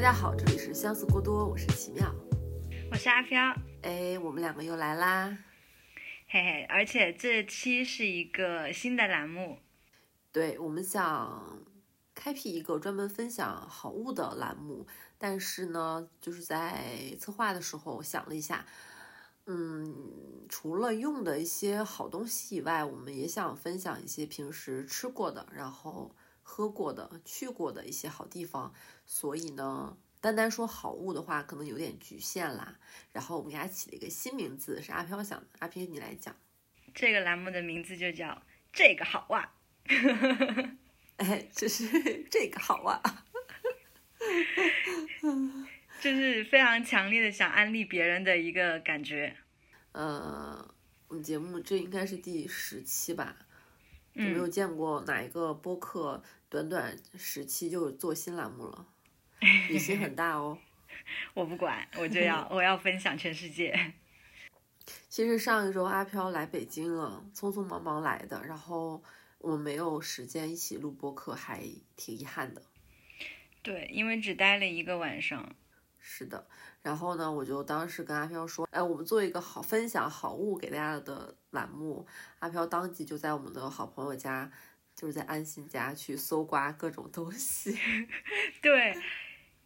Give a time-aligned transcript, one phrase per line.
[0.00, 2.10] 大家好，这里是相似过多，我是奇妙，
[2.90, 3.38] 我是阿飘，
[3.82, 5.36] 哎，我们两个又来啦，
[6.26, 9.58] 嘿嘿，而且这期是一个新的栏目，
[10.32, 11.66] 对，我们想
[12.14, 14.86] 开辟一个专门分享好物的栏目，
[15.18, 18.64] 但是呢，就是在策划的时候想了一下，
[19.44, 26.10] 嗯，除了用的一些好东西以外，我们也想分享一些平时吃过的，然后。
[26.50, 28.74] 喝过的、去过的一些好地方，
[29.06, 32.76] 所以呢，单单说好物的话，可能有点局限啦。
[33.12, 35.46] 然后我们给它起了一个新名字，是阿飘想的。
[35.60, 36.34] 阿飘，你来讲。
[36.92, 38.42] 这个栏目的名字就叫
[38.74, 39.54] “这个好啊
[41.18, 43.00] ”。哎，这是这个好啊。
[46.02, 49.36] 就是非常强烈的想安利别人的一个感觉。
[49.92, 50.74] 呃，
[51.06, 53.36] 我们节目这应该是第十期吧？
[54.16, 56.20] 就没有见过哪一个播客。
[56.50, 58.86] 短短时期就做新栏目了，
[59.70, 60.58] 野心很大哦。
[61.32, 63.94] 我不管，我就要 我要分享全世界。
[65.08, 69.00] 其实上一周阿飘来北京了，匆匆忙忙来的，然后
[69.38, 71.62] 我没有时间一起录播客，还
[71.96, 72.60] 挺遗憾的。
[73.62, 75.54] 对，因为只待了一个晚上。
[76.00, 76.46] 是的，
[76.82, 82.06] 然后呢，我就当时跟阿飘说，哎，我们做一个好分享好物给大家的栏目。
[82.40, 84.50] 阿飘当即就在我们的好朋友家。
[85.00, 87.74] 就是在安心家去搜刮各种东西，
[88.60, 88.94] 对，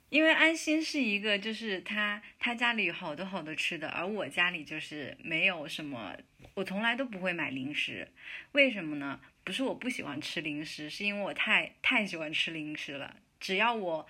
[0.09, 6.17] 因为安心是一个，就是他他家里有好多好多吃的，而我家里就是没有什么，
[6.55, 8.13] 我从来都不会买零食，
[8.53, 9.21] 为什么呢？
[9.43, 13.17] 不是我不喜欢吃零食，是因为我太太喜欢吃零食了。
[13.41, 14.07] 只要我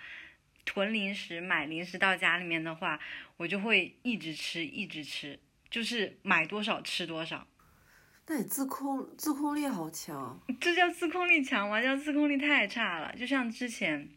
[0.66, 3.00] 囤零食、买零食到家里面的话，
[3.38, 7.48] 我就会一直吃，一直吃，就是买多少吃多少。
[8.26, 11.82] 那你自控自控力好强， 这叫自控力强吗？
[11.82, 13.14] 叫自控力太差了。
[13.16, 14.08] 就像之前，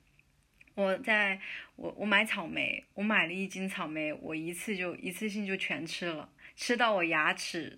[0.75, 1.41] 我在
[1.75, 7.77] 我我买草莓，我买了一斤草莓，我一次就一次性就全吃了，吃到我牙齿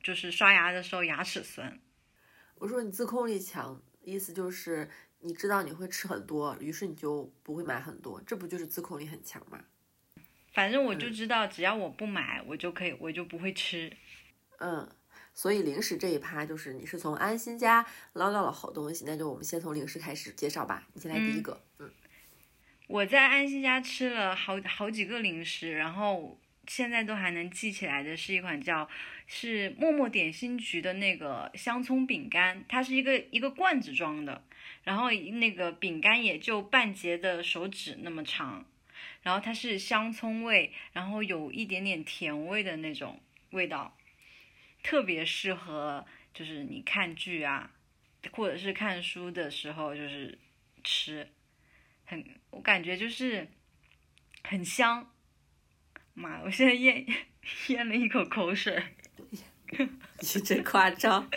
[0.00, 1.80] 就是刷牙的时候牙齿酸。
[2.56, 4.88] 我说你自控力强，意思就是
[5.22, 9.60] 你知道你会吃很多，于是你就不会买很多，这不就是自控力很强吗？
[10.52, 13.92] 反正我就知道，只要我不买，我就可以，我就不会吃。
[14.58, 14.88] 嗯。
[15.34, 20.86] 所以零食这一趴就是你是从安心家捞到了好东西，那就我们先从零食开始介绍吧。
[20.94, 21.90] 你先来第一个，嗯，
[22.86, 28.88] 我在安心家吃了好好几个零食，然后现在都还能记起来的是一款叫
[29.26, 34.44] 是默默点心局的那个香葱饼干，它是一个一个罐子装的，
[34.84, 38.64] 然后那个饼干也就半截的手指那么长，
[39.22, 43.18] 然后它是香葱味，然后有一点点甜味的那种
[43.50, 43.96] 味道。
[44.84, 47.72] 特别适合，就是你看剧啊，
[48.32, 50.38] 或者是看书的时候，就是
[50.84, 51.26] 吃，
[52.04, 53.48] 很，我感觉就是
[54.44, 55.10] 很香。
[56.12, 57.04] 妈，我现在咽
[57.68, 58.80] 咽了一口口水，
[59.70, 61.28] 你真夸张，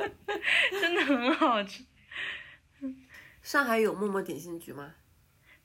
[0.70, 1.84] 真的很好吃。
[3.42, 4.94] 上海有默默点心局吗？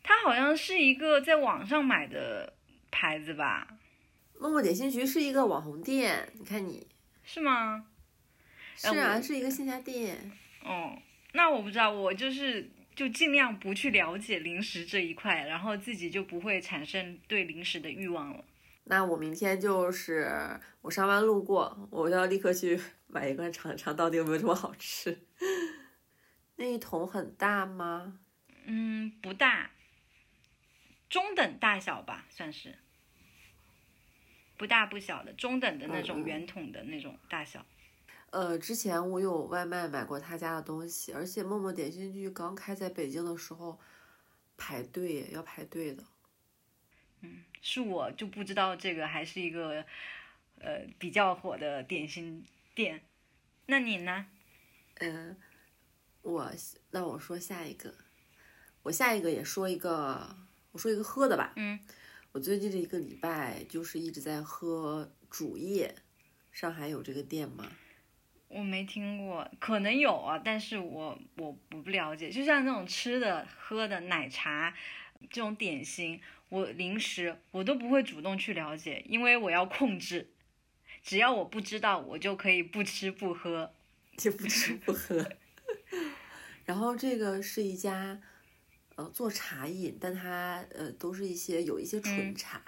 [0.01, 2.55] 它好像是一个在网上买的
[2.89, 3.77] 牌子吧。
[4.39, 6.87] 默默点心局是一个网红店，你看你。
[7.27, 7.85] 是吗？
[8.73, 10.31] 是啊，是一个线下店。
[10.63, 10.97] 哦，
[11.33, 18.45] 那我不知道，我就是就尽量不去了解零食这一块，然后自己就不会产生对零食的欲望了。
[18.85, 20.31] 那我明天就是
[20.81, 25.25] 我上班路过，我要立刻去 买一罐尝尝，到底有没有这么好吃？
[26.55, 28.19] 那一桶很大吗？
[28.63, 29.71] 嗯，不大，
[31.09, 32.77] 中等大小吧，算是。
[34.57, 37.63] 不大不小的中等的那种圆筒的那种大小，
[38.31, 43.79] 呃，之前我有外卖买过他家的东西，而且默默点心局刚开在北京的时候
[44.57, 46.03] 排队要排队的。
[47.21, 49.85] 嗯，是我就不知道这个还是一个
[50.59, 52.43] 呃比较火的点心
[52.73, 53.01] 店，
[53.67, 54.25] 那你呢？
[54.95, 55.37] 嗯，
[56.23, 56.51] 我
[56.89, 57.93] 那我说下一个，
[58.81, 60.35] 我下一个也说一个，
[60.71, 61.53] 我说一个喝的吧。
[61.55, 61.79] 嗯。
[62.37, 65.95] 我最近这一个礼拜就是一直在喝主业，
[66.51, 67.67] 上海有这个店吗？
[68.47, 72.29] 我没听过，可能有啊，但是我我不不了解。
[72.29, 74.71] 就像那种吃的、喝的、奶茶
[75.31, 80.29] 这种点心，我零食我都不会主动去了解，因为我要控制。
[81.01, 83.73] 只要我不知道，我就可以不吃不喝，
[84.15, 85.27] 就不吃不喝。
[86.65, 88.21] 然后这个是一家。
[88.97, 92.59] 呃，做茶饮，但它呃都是一些有一些纯茶，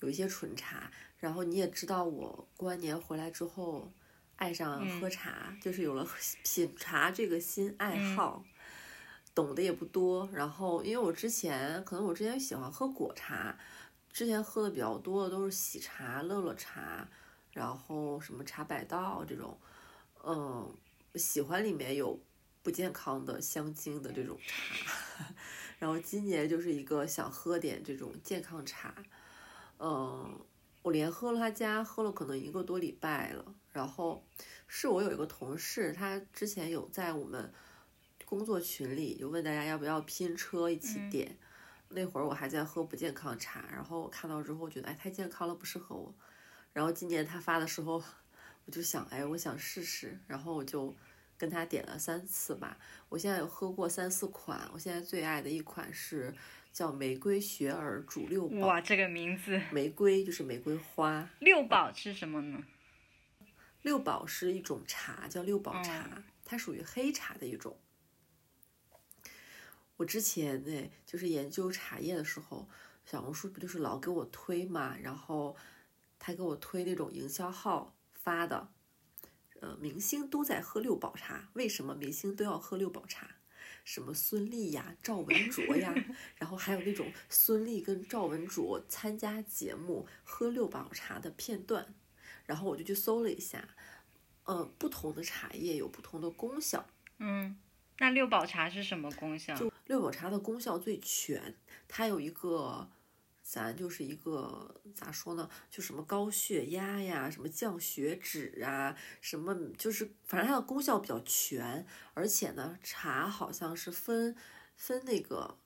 [0.00, 0.90] 有一些纯茶。
[1.18, 3.90] 然后你也知道，我过完年回来之后，
[4.36, 6.06] 爱上喝茶，就是有了
[6.44, 8.44] 品茶这个新爱好。
[9.34, 10.28] 懂得也不多。
[10.32, 13.58] 然后因为我之前可能我之前喜欢喝果茶，
[14.12, 17.08] 之前喝的比较多的都是喜茶、乐乐茶，
[17.52, 19.58] 然后什么茶百道这种，
[20.24, 20.70] 嗯，
[21.14, 22.20] 喜欢里面有
[22.62, 25.24] 不健康的香精的这种茶。
[25.78, 28.92] 然后今年就是一个想喝点这种健康茶，
[29.78, 30.36] 嗯，
[30.82, 33.54] 我连喝了他家喝了可能一个多礼拜了。
[33.72, 34.26] 然后
[34.66, 37.52] 是我有一个同事，他之前有在我们
[38.24, 41.38] 工作群里就问大家要不要拼车一起点。
[41.90, 46.12] 那会儿我还在喝不健康茶，然后我看到之后觉得哎太健康了不适合我。
[46.72, 48.02] 然后今年他发的时候，
[48.66, 50.92] 我就想哎我想试试，然后我就。
[51.38, 52.76] 跟他点了三次吧，
[53.08, 56.34] 我现在有喝过三四款，我现在最爱的一款是
[56.72, 58.66] 叫玫瑰雪耳煮六宝。
[58.66, 59.58] 哇，这个名字！
[59.70, 61.30] 玫瑰就是玫瑰花。
[61.38, 62.64] 六宝是什么呢？
[63.82, 67.78] 六宝是一种茶，叫六宝茶，它属于黑茶的一种。
[69.96, 72.68] 我之前呢，就是研究茶叶的时候，
[73.06, 75.56] 小红书不就是老给我推嘛，然后
[76.18, 78.68] 他给我推那种营销号发的。
[79.60, 83.36] 呃，明星都在喝六宝茶，为什么明星都要喝六宝茶？
[83.84, 85.94] 什么孙俪呀、赵文卓呀，
[86.36, 91.94] 然后还有那种孙俪跟赵文卓参加节目喝六宝茶的片段，
[92.44, 93.66] 然后我就去搜了一下，
[94.44, 96.86] 呃，不同的茶叶有不同的功效。
[97.18, 97.56] 嗯，
[97.98, 99.56] 那六宝茶是什么功效？
[99.56, 101.54] 就六宝茶的功效最全，
[101.88, 102.90] 它有一个。
[103.50, 105.48] 咱就是一个咋说呢？
[105.70, 114.36] 就什么高血压呀，什么降血脂啊，什么就是反正它的功效比较全，而且呢，茶好像是分
[114.76, 115.56] 分那个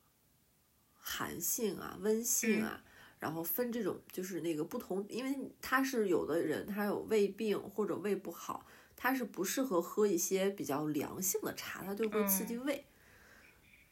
[0.95, 2.85] 寒性啊、温性啊，
[3.19, 8.65] 然后分这种就是那个不同，因为它是有的人他有胃病或者胃不好，
[8.95, 12.87] 他是不适合喝一些比较凉性的茶，它就会刺激胃，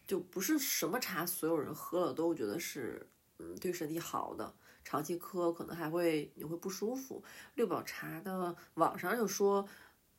[0.07, 3.09] 就不是什么茶所有人喝了都觉得是。
[3.41, 4.55] 嗯，对身体好的，
[4.85, 7.25] 长期喝可能还会你会不舒服。
[7.55, 9.67] 六宝茶的网上有说，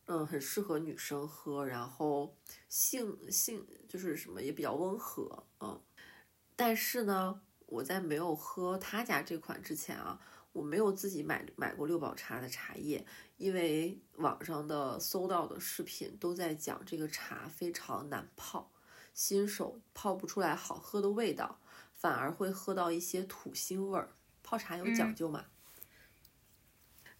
[0.06, 2.36] 嗯，很适合女生喝，然后
[2.68, 5.80] 性性就是什么也比较温和，嗯。
[6.56, 10.20] 但是呢，我在没有喝他家这款之前啊，
[10.52, 13.06] 我没有自己买买过六宝茶的茶叶，
[13.38, 18.72] 因为网上的搜到的视频都在讲这个茶非常难泡，
[19.14, 21.60] 新手泡不出来好喝的味道。
[22.01, 24.09] 反而会喝到一些土腥味儿。
[24.42, 25.45] 泡茶有讲究嘛？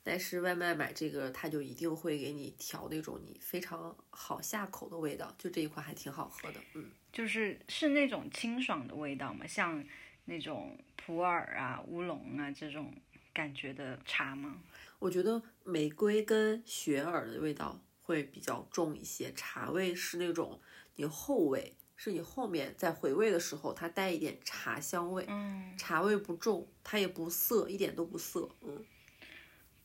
[0.02, 5.32] 但是外卖买这个，它就一定会给你调那种你非常好下口的味道。
[5.38, 9.86] 就这一款还挺好喝的，嗯，就是是那种清爽的味道嘛，像
[10.26, 12.92] 那种普洱啊、乌龙啊这种
[13.32, 14.64] 感觉的茶吗？
[14.98, 20.60] 我觉得玫瑰跟雪耳的味道会比较重一些，茶味是那种
[20.96, 21.76] 你后味。
[22.04, 28.84] 是你后面在回味的时候，它带一点茶香味，嗯，茶味不重，它也不涩，一点都不涩，嗯，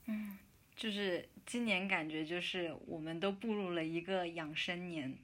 [0.06, 0.38] 嗯，
[0.74, 5.14] 就是今年感觉就是我们都步入了一个养生年，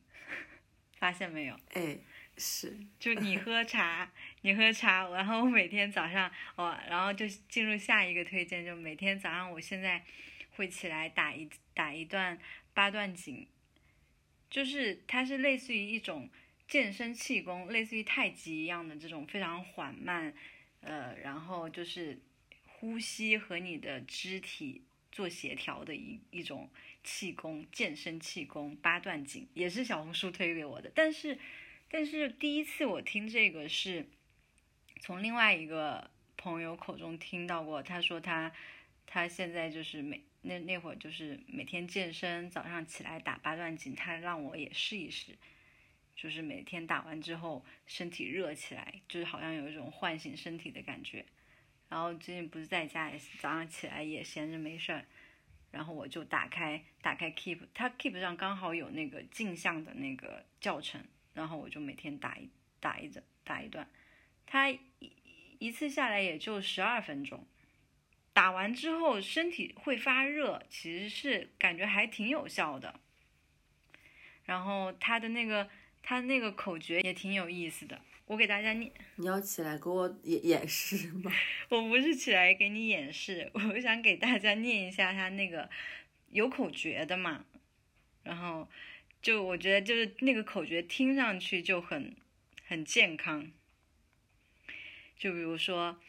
[1.00, 1.58] 发现没有？
[1.72, 1.96] 哎，
[2.36, 10.04] 是，就你喝茶， 你喝茶，然后每天早上，哦，然后就进入下一个推荐，就每天早上我现在
[10.56, 12.38] 会起来打一打一段
[12.74, 13.48] 八段锦，
[14.50, 16.28] 就是它是类似于一种。
[16.68, 20.32] 健身气功类似于太极一样的这种非常缓慢，
[20.80, 22.18] 呃，然后就是
[22.66, 26.70] 呼吸和你的肢体做协调的一一种
[27.04, 30.90] 气功，健身气功八段锦也是小红书推给我的。
[30.94, 31.38] 但是，
[31.90, 34.08] 但是第一次我听这个是
[35.00, 38.50] 从另外一个朋友口中听到过，他说他
[39.06, 45.36] 他现在就是每那那会儿就是每天健身，早上起来打八段锦，他让我也试一试。
[46.22, 51.26] 就是每天打完之后，身体热起来，就是好像有一种唤醒身体的感觉。
[51.88, 55.04] 然后最近不是在家，也是早上起来也闲着没事儿，
[55.72, 62.48] 然后我就打开打开 Keep，它 Keep 上刚好有那个镜像的那个教程，然后我就每天打一
[62.78, 63.90] 打一整打一段，
[64.46, 64.80] 它一
[65.58, 67.44] 一次下来也就十二分钟，
[68.32, 73.00] 打完之后身体会发热，其实是感觉还挺有效的。
[74.44, 75.68] 然后它的那个。
[76.02, 78.92] 他那个口诀也挺有意思的，我给大家念。
[79.16, 81.32] 你要起来给我演演示吗？
[81.70, 85.70] 我不是起来给你演示，我想给大家念一下他那个
[86.30, 87.44] 有口诀的嘛。
[88.24, 88.68] 然后
[89.20, 92.14] 就我觉得就是那个口诀听上去就很
[92.66, 93.50] 很健康。
[95.16, 96.00] 就比如说，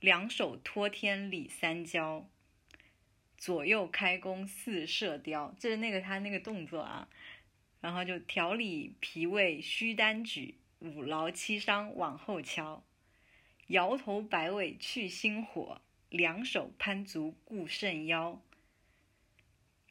[0.00, 2.26] 两手托天理三焦，
[3.36, 7.08] 左右开弓似射雕，这是那个他那个动作啊。
[7.82, 12.82] 然后就调理脾胃虚单举，五劳七伤往后敲。
[13.66, 18.40] 摇头摆尾去心火，两手攀足固肾腰。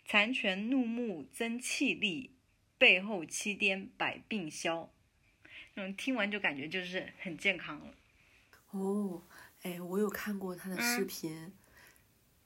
[0.05, 2.31] 残拳怒目增气力，
[2.77, 4.89] 背后七颠百病消。
[5.75, 7.93] 嗯听完就感觉就是很健康了。
[8.71, 9.23] 哦，
[9.63, 11.53] 哎，我有看过他的视频，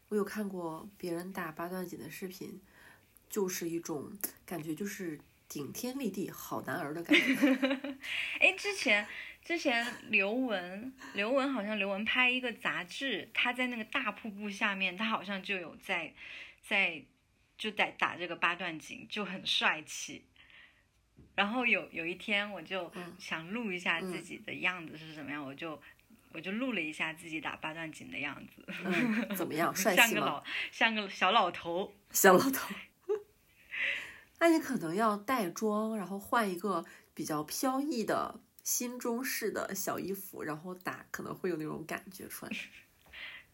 [0.09, 2.61] 我有看过别人打八段锦的视频，
[3.29, 7.97] 就是一种感觉，就是顶天立地好男儿的感觉。
[8.39, 9.07] 哎，之前。
[9.45, 16.11] 之前刘雯，刘雯好像刘雯拍一个杂志，她在那个大瀑布下面，她好像就有在，
[16.63, 17.03] 在
[17.55, 20.25] 就在打这个八段锦，就很帅气。
[21.35, 25.79] 然后有有一天，我就想录一下自己的样子是什么样，我就
[26.31, 28.65] 我就录了一下自己打八段锦的样子。
[29.35, 29.69] 怎么样？
[29.77, 30.07] 帅气吗？
[30.07, 31.93] 像个老像个小老头。
[32.09, 32.73] 小老头。
[34.39, 38.39] 那你可能要带妆，然后换一个比较飘逸的。
[38.65, 42.51] 新中式的小衣服，然后打可能会有那种感觉出来，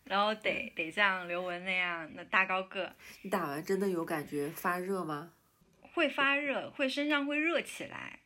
[0.05, 2.95] 然后得得像刘雯那样的大高个。
[3.21, 5.33] 你打完真的有感觉发热吗？
[5.81, 8.19] 会发热，会身上会热起来。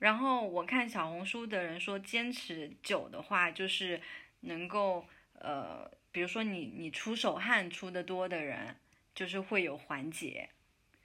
[0.00, 4.00] 然后我看小红书的人说，坚持久的话，就是
[4.40, 8.74] 能够呃，比如说你你出手汗出的多的人，
[9.14, 10.50] 就是会有缓解。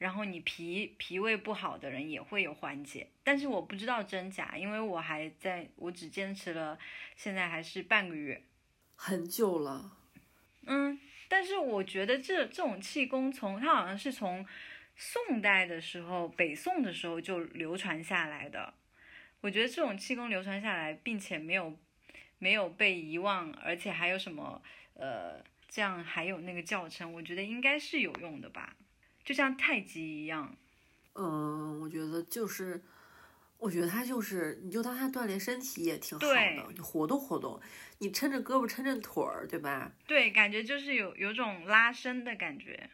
[0.05, 6.77] 然后你脾脾胃不好的人也会有缓解，但是我不知道真假，因为我还在，我只坚持了，
[7.15, 8.43] 现在还是半个月，
[8.95, 9.97] 很久了。
[10.67, 14.45] 嗯，但是我觉得这这种气功从它好像是从
[14.95, 18.75] 宋代的时候，北宋的时候就流传下来的。
[19.41, 21.75] 我觉得这种气功流传下来，并且没有
[22.37, 24.61] 没有被遗忘，而且还有什么
[24.93, 28.75] 呃，这样还有那个教程，我觉得应该是有用的吧。
[29.25, 30.55] 就像太极一样，
[31.15, 32.83] 嗯，我觉得就是，
[33.57, 37.59] 我觉得它就是，你就当它锻炼身体也挺好的，你活动活动，
[37.97, 39.91] 你抻着胳膊抻着腿儿，对吧？
[40.05, 42.89] 对，感觉就是有有种拉伸的感觉。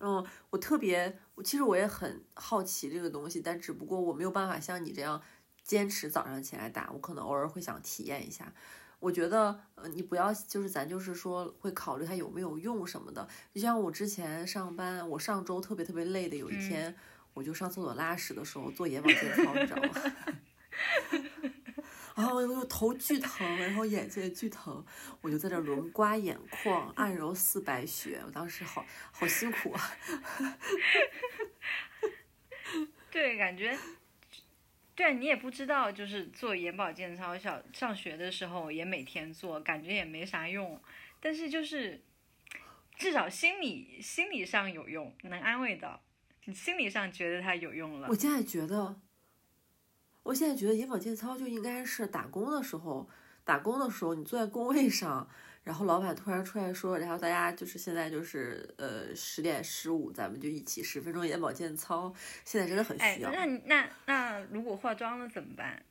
[0.00, 5.22] 嗯，我特别，我其实我也很好奇这个东西，但只不过我没有办法像你这样
[5.62, 8.52] 坚持早上起来打，我可能偶尔会想体验一下。
[8.98, 13.28] 我觉得，呃，你不要，就是咱就是说会考虑它有没有用什么的。
[13.54, 16.94] 就像我之前上班，我上周特别特别累的有一天，
[17.34, 19.88] 我就上厕所拉屎的时候做眼保健操，你知道吗？
[22.16, 24.82] 然后我头巨疼，然后眼睛也巨疼，
[25.20, 29.92] 我就在这轮刮眼眶，按揉四白穴，我当时好好辛苦啊。
[33.12, 33.76] 对，感觉。
[34.96, 40.80] 对啊你也不知道，就是做眼保健操，小上学的时候也每天做，感觉也没啥用，
[41.20, 42.02] 但是就是
[42.96, 46.02] 至少心理心理上有用，能安慰到
[46.46, 48.08] 你心理上觉得它有用了。
[48.08, 48.98] 我现在觉得，
[50.22, 53.08] 我现在觉得眼保健操就应该是打工的时候，
[53.44, 55.28] 打工的时候你坐在工位上。
[55.66, 62.14] 然后老板突然出来说，然后大家就是现在就是呃十点十五，咱们就一起十分钟眼保健操。
[62.44, 63.32] 现在真的很需要。
[63.32, 65.82] 那那那如果化妆了怎么办？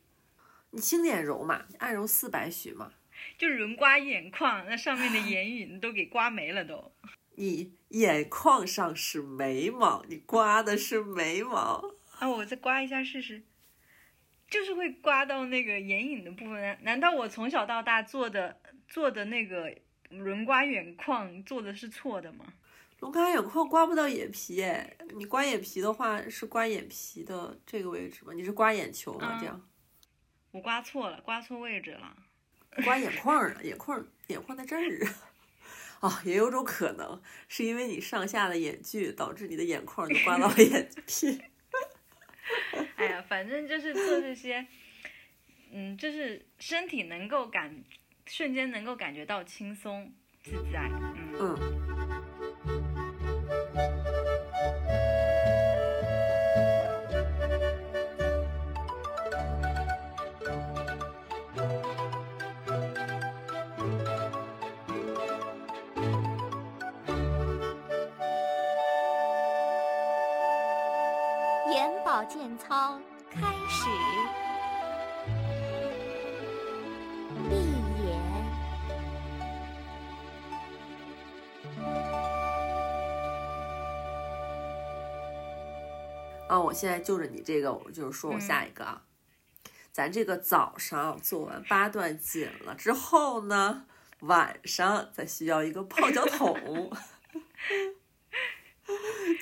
[0.72, 2.94] 你轻点揉嘛，按揉四白许嘛。
[3.38, 6.94] 就轮刮眼眶，那上面的眼影都给刮没了都。
[7.36, 11.96] 你眼眶上是眉毛，你刮的是眉毛。
[12.20, 13.44] 啊，我再刮一下试试。
[14.50, 16.78] 就是会刮到那个眼影的部分。
[16.84, 18.58] 难道我从小到大做的？
[18.88, 19.76] 做的那个
[20.10, 22.46] 轮刮眼眶做的是错的吗？
[23.00, 28.34] 轮刮眼眶刮不到眼皮哎，你刮眼皮的话是刮眼皮的这个位置吗？
[28.34, 29.38] 你是刮眼球吗？
[29.40, 29.68] 这样，
[30.52, 32.16] 我刮错了，刮错位置了，
[32.84, 35.08] 刮眼眶了，眼眶眼眶在这儿
[36.00, 41.42] 啊，也有种可能是因为你上下的眼距导致你的眼眶就刮到了眼 皮。
[42.96, 44.66] 哎呀，反正就是做这些，
[45.72, 47.84] 嗯，就是身体能够感。
[48.28, 50.12] 瞬间能够感觉到轻松
[50.44, 50.90] 自在，
[51.40, 51.56] 嗯。
[71.72, 73.00] 眼保健操
[86.56, 89.04] 啊，我现在就着你这个，我就是说我下一个啊，
[89.92, 93.86] 咱这个早上做完八段锦了之后呢，
[94.22, 96.96] 晚上再需要一个泡脚桶。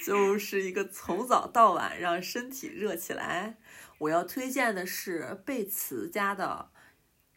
[0.04, 3.58] 就是一个从早到晚让身体热起来。
[4.00, 6.72] 我要推荐的是贝茨家的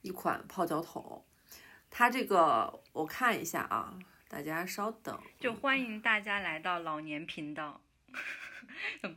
[0.00, 1.26] 一款泡脚桶，
[1.90, 5.20] 它这个我看一下啊，大家稍等。
[5.38, 7.82] 就欢迎大家来到老年频道，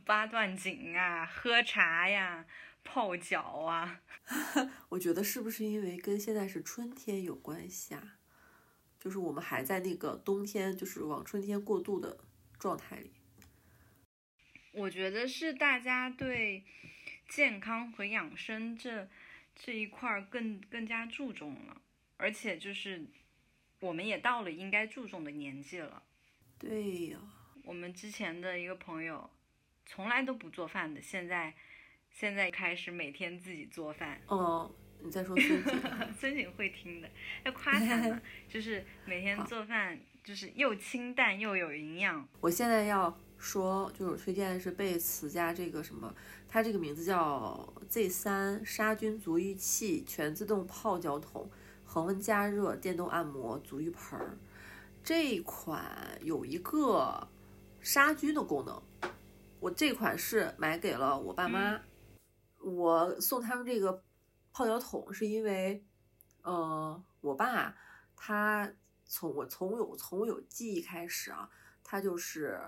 [0.04, 2.46] 八段锦啊，喝茶呀，
[2.82, 4.00] 泡脚啊。
[4.90, 8.16] 我觉得是不是因为跟现在是春天有关系啊？
[8.98, 12.18] 就是我们还在那个冬天，就是往春天过渡的
[12.58, 13.12] 状态里。
[14.72, 16.64] 我觉得是大家对
[17.28, 19.08] 健康和养生这
[19.56, 21.80] 这一块儿更更加注重了，
[22.18, 23.04] 而且就是
[23.80, 26.02] 我们也到了应该注重的年纪了。
[26.58, 27.18] 对呀，
[27.64, 29.28] 我们之前的一个朋友
[29.92, 31.52] 从来都不做饭的，现在
[32.12, 34.20] 现在开始每天自己做饭。
[34.28, 35.82] 哦，你在说孙景？
[36.16, 37.10] 孙景会听的，
[37.44, 42.24] 要夸他呢， 就是每天做饭就是又清淡又有营养。
[42.40, 46.14] 我现在要说，就是推荐的是贝茨家这个什么，
[46.48, 51.50] 它这个名字叫 Z 三杀菌足浴器全自动泡脚桶，
[51.84, 54.38] 恒温加热、电动按摩足浴盆儿。
[55.02, 57.28] 这款有一个
[57.80, 58.80] 杀菌的功能，
[59.60, 61.78] 我这款是买给了我爸妈。
[62.62, 64.02] 我送他们这个
[64.52, 65.84] 泡脚桶是因为，
[66.42, 67.76] 呃，我爸
[68.16, 68.72] 他
[69.04, 71.50] 从我从有从我有记忆开始啊，
[71.84, 72.58] 他就是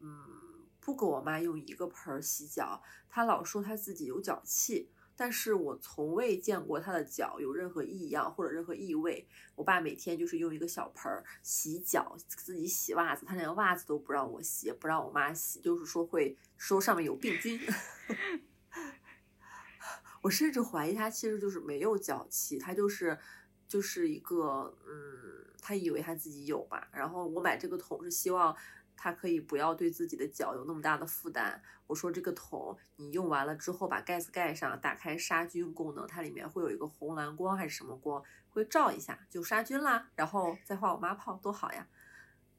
[0.00, 4.90] 嗯不给我妈用一个盆儿洗脚，他老说他自己有脚气，
[5.20, 9.26] 但是我从未见过他的脚有任何异样或者任何异味。
[9.56, 17.60] 我爸每天就是用一个小盆儿洗脚，自己洗袜子，他连袜子都不让我洗，不让我妈洗，就是说会说上面有病菌。
[20.22, 23.18] 我甚至怀疑他其实就是没有脚气，他就是
[23.66, 26.88] 就是一个嗯，他以为他自己有吧。
[26.92, 28.56] 然后我买这个桶是希望
[28.98, 31.62] 他可以不要对自己的脚有那么大的负担。
[31.86, 41.86] 我说这个桶你用完了之后把盖子盖上，打开杀菌功能，它里面会有一个红蓝光还是什么光会照一下就杀菌啦，然后再换我妈泡多好呀。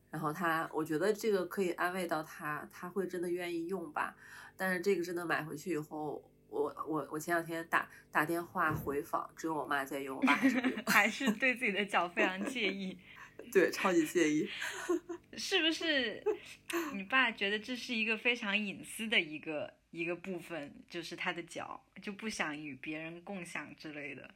[0.09, 4.15] 然后他我觉得这个可以安慰到他，他会真的愿意用吧。
[4.57, 6.23] 但是这个真的买回去以后。
[6.51, 10.33] 我我我前两天打打电话回访，只有我妈在用，我爸，
[10.91, 12.97] 还是对自己的脚非常介意，
[13.51, 14.49] 对，超级介意。
[15.37, 16.23] 是不是？
[16.93, 24.29] 你爸觉得这是一个非常隐私的一个一个部分，就是他的脚，就不想与别人共享之类的。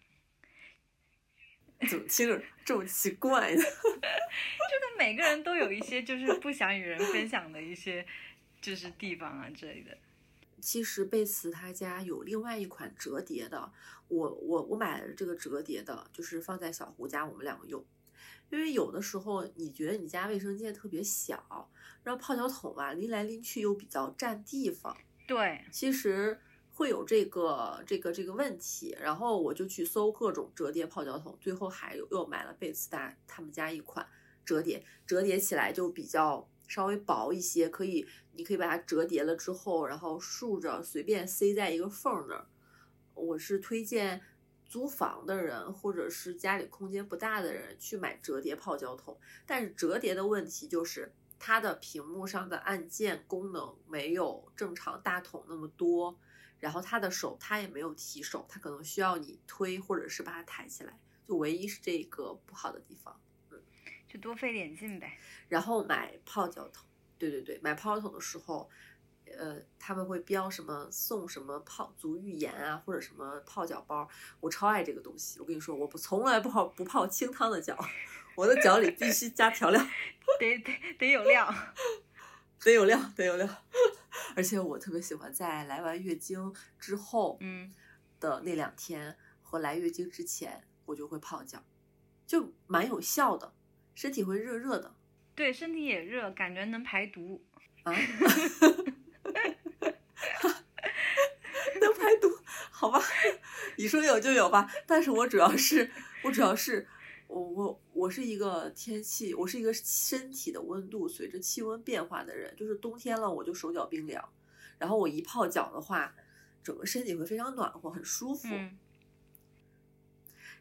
[1.89, 3.61] 怎么听着这么奇怪呢？
[3.61, 8.05] 就是每个人都有一些就是不想与人分享的一些
[8.61, 9.97] 就是地方啊之类的。
[10.61, 13.69] 其实贝茨他家有另外一款折叠的，
[14.07, 17.83] 我我我买了这个折叠的，就是放在小胡家我们两个用，
[18.53, 21.69] 因为有的时候你觉得你家卫生间特别小，
[22.03, 24.95] 然后泡脚桶啊拎来拎去又比较占地方，
[25.27, 26.39] 对，其实
[26.71, 34.07] 会有这个这个这个问题，然后我就去搜各种折叠泡脚桶，最后还有又买了贝斯达他们家一款
[34.45, 36.47] 折叠，折叠起来就比较。
[36.65, 42.47] 稍微薄一些，可以，你可以把它折叠了之后，然后竖着随便塞在一个缝儿那儿。
[43.13, 44.21] 我是推荐
[44.73, 49.19] 租房的人或者是家里空间不大的人去买折叠泡脚桶。
[49.45, 56.19] 但是折叠的问题就是它的屏幕上的按键功能没有正常大桶那么多，
[56.57, 63.21] 然后它的手它也没有提手，它可能需要你推或者是把它抬起来，就唯一是这个不好的地方。
[63.51, 63.61] 嗯
[64.07, 65.19] 就多费点劲呗。
[65.49, 66.87] 然后买泡脚桶，
[67.19, 68.67] 对对对，买泡脚桶的时候，
[69.37, 74.07] 呃，他们会标什么送什么泡足浴盐啊，或者什么泡脚包，
[74.39, 75.39] 我超爱这个东西。
[75.39, 77.77] 我跟你说，我不从来不泡不泡清汤的脚，
[78.35, 79.81] 我的脚里必须加调料，
[80.39, 81.53] 得得得有料，
[82.63, 83.47] 得有料，得有料。
[84.35, 87.73] 而且我特别喜欢在来完月经之后，嗯，
[88.19, 91.63] 的那两天和来月经之前，我就会泡脚，
[92.27, 93.53] 就蛮有效的。
[93.95, 94.95] 身体会热热的，
[95.35, 97.43] 对，身体也热，感觉能排毒
[97.83, 97.93] 啊，
[101.79, 102.27] 能排毒，
[102.83, 103.01] 好吧，
[103.77, 104.69] 你说有就有吧。
[104.85, 105.89] 但是我主要是，
[106.21, 106.85] 我主要是，
[107.27, 114.27] 我我我是一个天气，我是一个身体的温度随着气温变化的人，就是冬天了我就手脚冰凉，
[114.77, 116.13] 然后我一泡脚的话，
[116.61, 118.49] 整个身体会非常暖和，很舒服。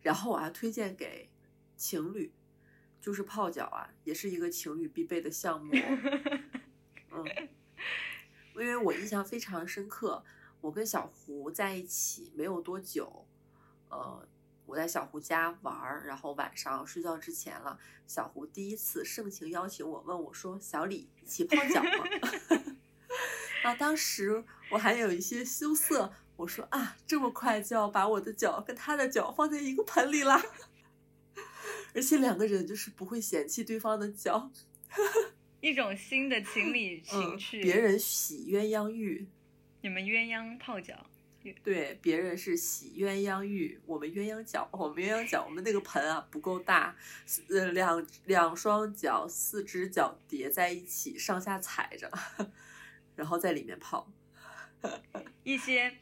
[0.02, 1.28] 然后我还推荐给
[1.76, 2.32] 情侣。
[3.00, 5.72] 就是泡脚啊，也是一个情侣必备的项目。
[7.10, 7.48] 嗯，
[8.54, 10.24] 因为我印象非常深刻，
[10.62, 13.26] 我跟小胡在一起没有多久，
[13.90, 14.26] 呃，
[14.64, 22.06] 我我在小胡家玩儿，然后晚上睡觉之前了，小胡第一次盛情邀请我，问我说：“小李，一起泡脚吗？”
[23.64, 30.42] 啊，当时我还有一些羞涩，我说：“啊，这么快就要把我的脚跟他的脚放在一个盆里啦？”
[31.94, 34.50] 而且两个人就是不会嫌弃对方的脚，
[35.60, 37.62] 一种新的情侣情趣。
[37.62, 39.28] 别人洗鸳鸯浴，
[39.82, 41.06] 你们鸳鸯泡脚。
[41.64, 46.96] 对，别人是洗鸳鸯浴，我们鸳鸯脚，我们鸳鸯脚，我们那个盆啊不够大，
[47.48, 52.08] 呃，两两双脚，四只脚叠在一起，上下踩着，
[53.16, 54.08] 然后在里面泡，
[55.42, 55.92] 一些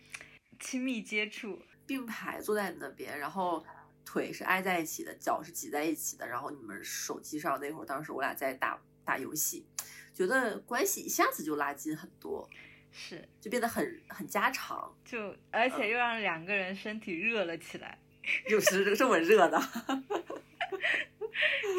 [0.58, 3.64] 亲密接触，并排坐在那边，然后
[4.04, 9.64] 腿是挨在一起的，脚是挤在一起的，然后你们手机上那会儿，当时我俩在打打游戏，
[10.12, 12.46] 觉得关系一下子就拉近很多。
[12.92, 17.98] 是，就变得很很家常，就而且又让两个人身体热了起来，
[18.50, 19.60] 又是这么热的，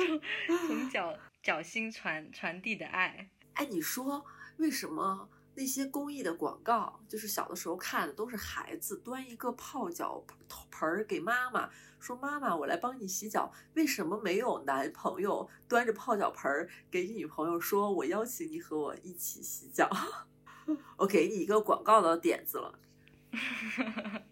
[0.06, 3.30] 从从脚 脚心传传递的爱。
[3.54, 4.26] 哎，你说
[4.58, 10.24] 为什么那些公益的广告，就是小的时候看的都是孩子端一个泡脚
[10.71, 11.69] 盆儿给妈妈，
[12.00, 19.89] 说妈妈我来帮你洗脚，为什么没有男朋友端着泡脚盆儿给女朋友说我邀请你和我一起洗脚？
[20.97, 22.79] 我给你一个广告的点子了，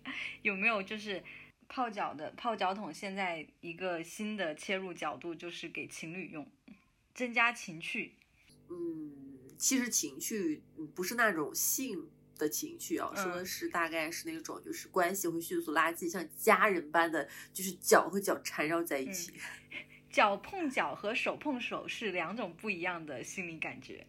[0.41, 1.23] 有没有就是
[1.67, 2.93] 泡脚的泡脚桶？
[2.93, 6.49] 现在一个新的切入角度就是给情侣用，
[7.13, 8.15] 增加情趣。
[8.69, 19.33] 嗯，其实情趣不是那种性的情趣啊，说的是大概是那种就是关系会迅速拉近，像家人般的，就是脚和脚缠绕在一起。
[20.11, 24.07] 脚碰脚和手碰手是两种不一样的心理感觉。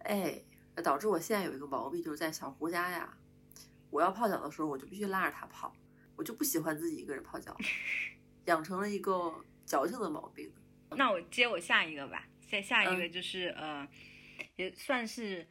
[0.00, 0.42] 哎。
[0.82, 3.16] 导致我现在有一个毛病，就是在小胡家呀，
[3.90, 5.74] 我要泡脚的时候，我就必须拉着他泡，
[6.16, 7.56] 我就不喜欢自己一个人泡脚，
[8.46, 10.52] 养成了一个矫情的毛病。
[10.90, 13.86] 那我接我下一个吧，下下一个就是呃，
[14.56, 15.46] 也算是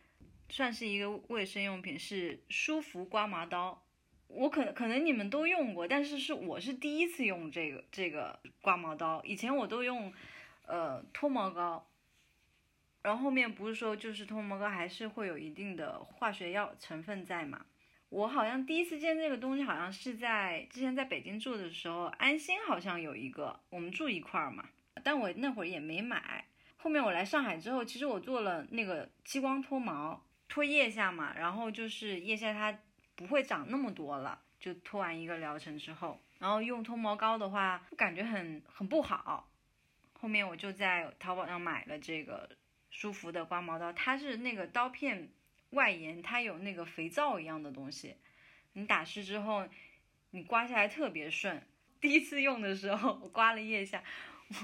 [0.49, 3.83] 算是一个卫生用品，是舒服刮毛刀。
[4.27, 10.13] 我可能可能你们都用过，但是是我是第一次用这个这个刮毛刀，以前我都用
[10.65, 11.87] 呃脱毛膏。
[13.08, 17.65] 然后后面不是说就是脱毛膏还是会有一定的化学药成分在嘛？
[18.10, 24.65] 我好像第一次见这个东西，好像是在之前在北京住的时候，安心好像有一个，我们住一块儿嘛。
[25.06, 26.43] 但我那会儿也没买。
[26.76, 32.78] 后面我来上海之后，其实我做了那个激光脱毛，脱腋下嘛，然后就是腋下它
[33.15, 39.50] 不会长那么多了，就脱完一个疗程之后，然后用脱毛膏的话，感觉很很不好。
[40.20, 42.50] 后面我就在淘宝上买了这个。
[42.89, 45.32] 舒服的刮毛刀，它是那个刀片
[45.71, 48.15] 外沿，它有那个肥皂一样的东西，
[48.73, 49.67] 你打湿之后，
[50.32, 51.67] 你刮下来特别顺。
[52.00, 54.04] 第一次用的时候，我刮了腋下，
[54.50, 54.56] 我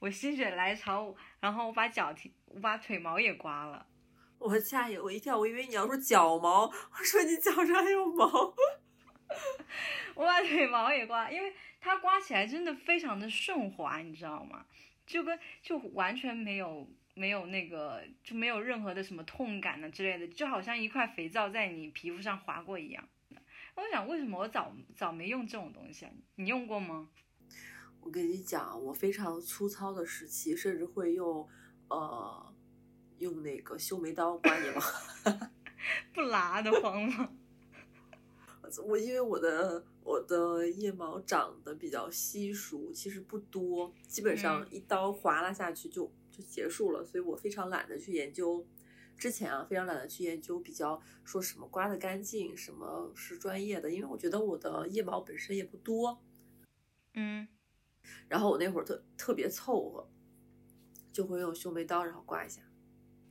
[0.00, 3.86] 我心血来潮，然后我把脚踢，我把腿毛也刮了。
[4.38, 8.26] 我吓一我一跳，我以为你要说脚毛，我说你脚上还有毛。
[10.16, 14.66] 我把腿毛也刮，因为它刮起来真的非常的顺滑，你知道吗？
[15.06, 16.88] 就跟就完全没有。
[17.20, 23.06] 没有那个就没有任何的什么痛感呢之类的，就好像一块肥皂在你皮肤上划过一样。
[23.76, 26.10] 我想为什么我早早没用这种东西啊？
[26.36, 27.10] 你用过吗？
[28.00, 31.46] 我跟你讲，我非常粗糙的时期，甚至会用
[31.88, 32.54] 呃
[33.18, 34.80] 用那个修眉刀刮眉毛，
[36.14, 37.30] 不拉的慌吗？
[38.82, 46.10] 我因为我的我的腋毛长得比较稀疏，其实不多，基本上一刀划拉下去就。
[46.30, 48.66] 就结束了，所以我非常懒得去研究。
[49.18, 56.22] 之前啊，非常懒得去研究比较说什么刮的干净，什么是专业的，因为我觉得我的腋毛本身也不多。
[57.12, 57.46] 嗯，
[58.28, 60.08] 然后我那会儿特特别凑合，
[61.12, 62.62] 就会用修眉刀然后刮一下，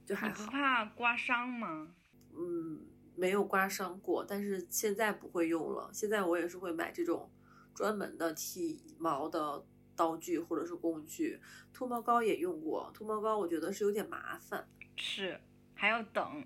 [0.05, 0.45] 就还好。
[0.45, 1.95] 不怕刮伤吗？
[2.33, 2.85] 嗯，
[3.15, 5.89] 没有刮伤过，但是现在不会用了。
[5.91, 7.31] 现在我也是会买这种
[7.73, 9.65] 专门的剃毛的。
[9.99, 11.37] 刀具或者是工具，
[11.73, 12.89] 脱毛膏也用过。
[12.93, 15.37] 脱毛膏我觉得是有点麻烦，是
[15.73, 16.41] 还要等，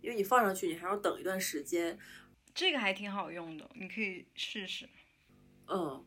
[0.00, 1.98] 因为你放上去你还要等一段时间。
[2.54, 4.88] 这个还挺好用的，你可以试试。
[5.66, 6.02] 嗯，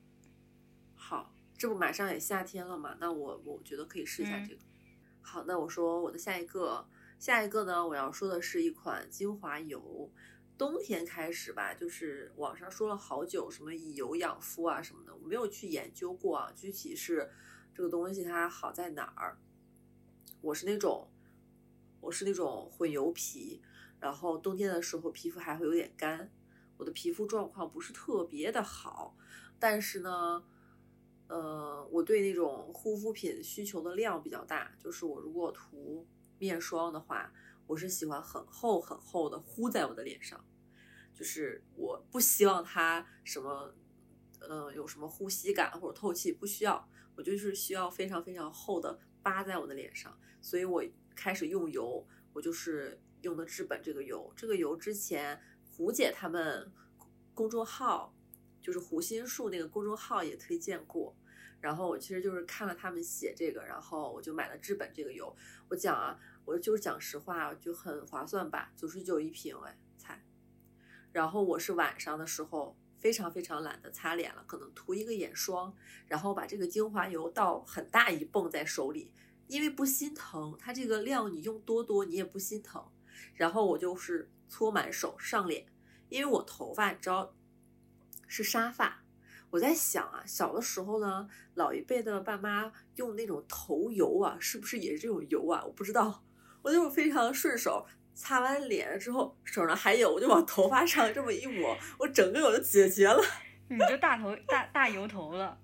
[0.95, 4.59] 好，这不马上也夏天了嘛，那我我觉得可以试一下这个。
[5.21, 6.89] 好，那我说我的下一个，
[7.19, 10.11] 下一个呢，我要说的是一款精华油。
[10.57, 16.51] 冬天开始吧，就是网上说了好久，什么以油养肤啊什么的，我没有去研究过啊。
[16.55, 17.29] 具体是
[17.75, 19.37] 这个东西它好在哪儿？
[20.41, 21.11] 我是那种，
[22.01, 23.61] 我是那种混油皮，
[23.99, 26.31] 然后冬天的时候皮肤还会有点干，
[26.77, 29.15] 我的皮肤状况不是特别的好。
[29.59, 30.43] 但是呢，
[31.27, 36.07] 呃，我对那种护肤品需求的量比较大，就是我如果涂
[36.39, 37.31] 面霜的话，
[37.67, 40.43] 我是喜欢很厚很厚的糊在我的脸上，
[41.13, 43.75] 就是我不希望它什么，
[44.39, 50.83] 呃，有什么呼吸感或者透气，不需要，我就是需要非常非常厚的扒在我的脸上，所以我
[51.15, 56.71] 开始用油，我就是用的至本这个油，这个油之前胡姐他们
[57.33, 58.13] 公众号。
[58.59, 61.15] 就是胡心树那个公众号也推荐过，
[61.61, 65.33] 然后我其实就是看了他们写这个，然后我就买了至本这个油。
[65.69, 70.23] 我讲啊，我就是讲实话，就很划算吧，九十九一瓶哎，才。
[71.11, 75.75] 然后我是晚上的时候非常非常懒得擦脸了，可能涂一个眼霜，
[76.07, 79.11] 然后把这个精华油倒很大一泵在手里，
[79.47, 82.81] 因为不心疼，它这个量你用多多你也不心疼。
[83.33, 85.67] 然后我就是搓满手上脸，
[86.07, 87.33] 因为我头发你知道。
[88.29, 89.05] 是沙发，
[89.51, 95.63] 我在想啊，小的时候呢，老一辈的爸妈用那种头油啊，是不是也是这种油啊？
[95.65, 96.25] 我不知道，
[96.67, 103.23] 我就非常顺手，擦完脸之后手上还有，我就往头发上这么一抹，我整个我就解决了。
[103.69, 105.57] 你就大头大大油头了，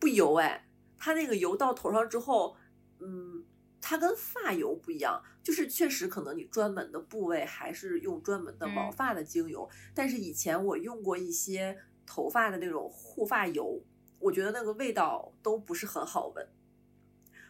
[0.00, 0.66] 不油哎，
[0.98, 2.56] 它那个油到头上之后，
[2.98, 3.44] 嗯。
[3.82, 13.82] 它跟发油不一样，就是确实可能你专门的部位还是用专门的毛发的精油，但是以前我用过一些头发的那种护发油，
[14.18, 16.46] 我觉得那个味道都不是很好闻，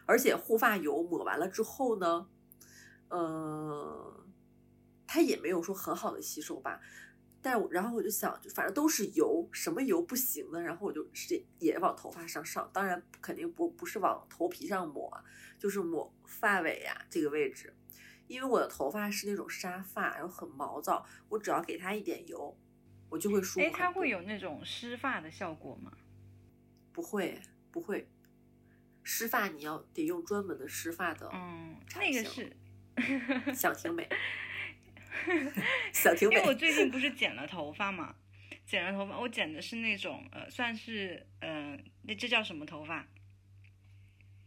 [0.05, 2.27] 而且护发油抹完了之后呢，
[3.09, 4.25] 呃，
[5.07, 6.81] 它也没有说很好的吸收吧。
[7.43, 10.61] 但是，然后我就想，就反正都是油，什么油不行呢？
[10.61, 15.11] 然后我就直也往头发上上，当然肯定不不是往头皮上抹，
[15.57, 17.75] 就是抹发尾呀这个位置，
[18.27, 22.55] 因为我的头发是那种沙发，然后很毛躁，我只要给它一点油，
[23.09, 23.65] 我就会舒服。
[23.65, 25.91] 哎，它会有那种湿发的效果吗？
[26.93, 28.07] 不会，不会，
[29.03, 32.55] 湿发你要得用专门的湿发的，嗯，那个是
[33.53, 34.07] 想挺美。
[35.91, 38.15] 小因为我最近不是剪了头发嘛，
[38.65, 43.07] 剪了头发，我剪的是那种呃，算是呃，那这叫什么头发？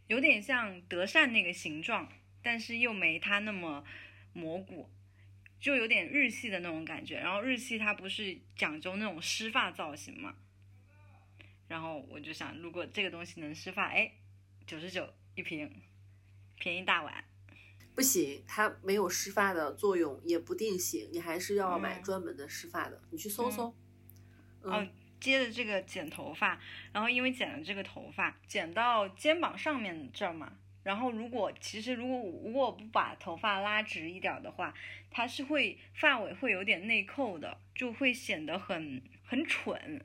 [0.07, 3.83] 有点像德善那个形状，但是又没它那么
[4.33, 4.89] 蘑菇，
[5.59, 7.17] 就有点日系的那种感觉。
[7.17, 10.35] 然后日系它不是讲究那种湿发造型嘛，
[11.67, 14.11] 然后我就想，如果这个东西能湿发，哎，
[14.65, 15.71] 九十九一瓶，
[16.57, 17.23] 便宜大碗。
[17.93, 23.01] 不行，它没有湿发的作用，也不定型，你还是要买专门的湿发的。
[23.11, 23.73] 你去搜搜。
[24.63, 24.89] 嗯，
[25.21, 26.59] 接着这个剪头发，
[26.91, 34.73] 然后因为剪了这个头发，剪到肩膀上面这儿嘛，然后如果其实如果如果不把头发拉直一点的话，
[35.11, 40.03] 它是会发尾会有点内扣的，就会显得很很蠢。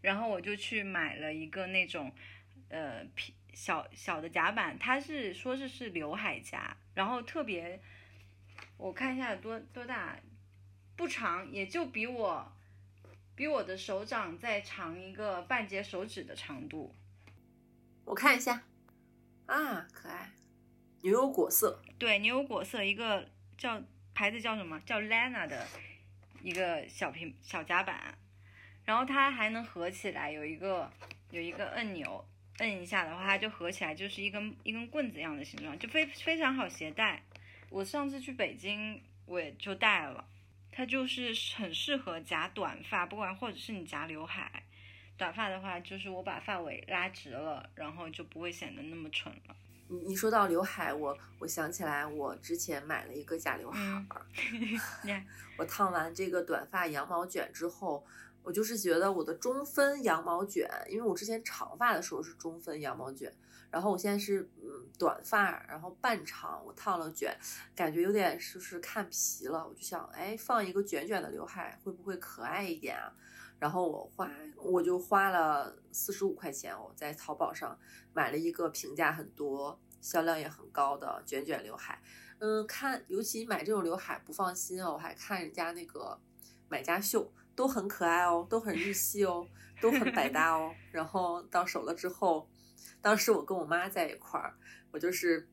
[0.00, 2.12] 然后我就去买了一个那种，
[2.68, 3.32] 呃皮。
[3.56, 7.80] 小小的夹板，它是说是是刘海夹，然后特别，
[8.76, 10.14] 我看一下有多多大，
[10.94, 12.52] 不长，也就比我
[13.34, 16.94] 比我的手掌再长一个半截手指的长度。
[18.04, 18.62] 我看一下，
[19.46, 20.32] 啊，可爱，
[21.00, 25.66] 牛油果色，对，牛油果色，一个叫牌子叫什么叫 Lana 的
[26.42, 28.18] 一个小平小夹板，
[28.84, 30.92] 然后它还能合起来，有一个
[31.30, 32.22] 有一个按钮。
[32.58, 37.22] 摁一下的话，它就合起来，就是一根一根棍子一样的形状，就非非常好携带。
[37.68, 40.24] 我上次去北京，我也就带了。
[40.72, 44.62] 它就是很适合夹短发，不管或者是你夹刘海。
[45.18, 49.56] 短发的话，就是我把发尾拉直了，然后就不会显得那么蠢了。
[49.88, 54.04] 你你说到刘海，我我想起来，我之前买了一个假刘海儿。
[55.56, 58.06] 我烫完这个短发羊毛卷之后。
[58.46, 63.34] 我就是觉得我的中分羊毛卷，因为我之前长发的时候是中分羊毛卷，
[63.72, 67.36] 然后我现在是嗯短发，然后半长，我烫了卷，
[67.74, 73.12] 感觉有点就是看皮了，我就想，哎，放一个卷卷的刘海会不会可爱一点啊？
[73.58, 77.76] 然后我花我就花了四十五块钱，我在淘宝上
[78.12, 82.00] 买了一个评价很多、销量也很高的卷卷刘海。
[82.38, 86.20] 嗯，看，尤其买这种刘海不放心哦，我还看人家那个
[86.68, 87.32] 买家秀。
[87.56, 89.48] 都很可爱哦，都很日系哦，
[89.80, 90.72] 都很百搭哦。
[90.92, 92.48] 然后到手了之后，
[93.00, 94.54] 当时我跟我妈在一块儿，
[94.92, 95.48] 我就是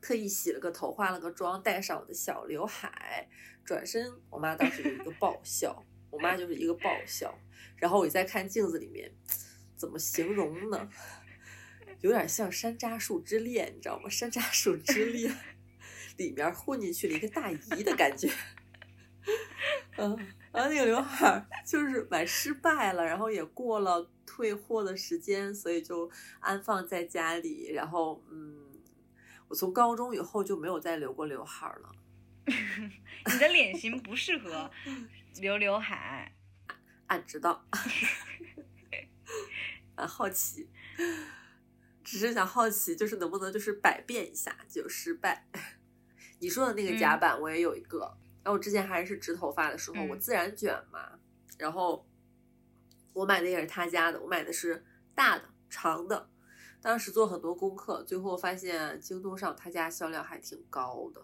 [0.00, 3.28] 特意洗了个头，化了个妆，戴上我的小刘海，
[3.64, 7.38] 转身，我妈当时就一个爆笑，我妈就是一个爆笑。
[7.76, 9.12] 然后我再看镜子里面，
[9.76, 10.88] 怎么形容呢？
[12.00, 14.08] 有点像《山楂树之恋》，你知道吗？
[14.10, 15.32] 《山楂树之恋》
[16.16, 18.32] 里面混进去了一个大姨的感觉，
[19.98, 20.16] 嗯。
[20.58, 27.70] 然后那个刘海儿就是买失败了，然后也过了退货的时间，所以就安放在家里。
[27.70, 28.58] 然后，嗯，
[29.46, 31.90] 我从高中以后就没有再留过刘海儿了。
[33.32, 34.68] 你的脸型不适合
[35.36, 36.34] 留刘海。
[37.06, 37.64] 俺知道，
[39.94, 40.68] 俺 好奇，
[42.02, 45.46] 只是想好奇，就是能不能就是百变一下就失败。
[46.40, 51.18] 你说的那个夹板我也有一个，然后我之前还是直头发的时候，我自然卷嘛，
[51.58, 52.08] 然后
[53.12, 54.82] 我买的也是他家的，我买的是
[55.14, 56.30] 大的长的，
[56.80, 61.22] 当时做很多功课，最后发现京东上他家销量还挺高的。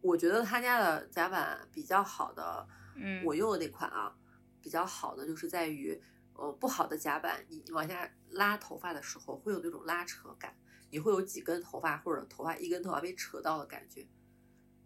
[0.00, 2.66] 我觉得他家的夹板比较好的。
[2.94, 4.16] 嗯，我用的那款啊，
[4.62, 6.00] 比较好的就是在于，
[6.32, 10.56] 呃，不好的夹板，你往下拉头发的时候会有那种拉扯感，
[10.88, 14.06] 你会有几根头发或者头发一根头发被扯到的感觉。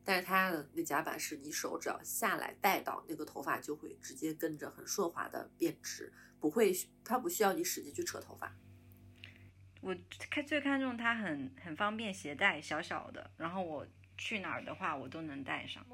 [0.08, 6.72] 但是它的那夹板是你手只要下来带到那个头发就会直接跟着很顺滑的变直，不会，
[7.04, 8.50] 它不需要你使劲去扯头发。
[9.82, 9.94] 我
[10.30, 13.86] 看最看重它很很方便携带，小小的，然后我。
[14.20, 15.86] 去哪儿的话，我都能带上。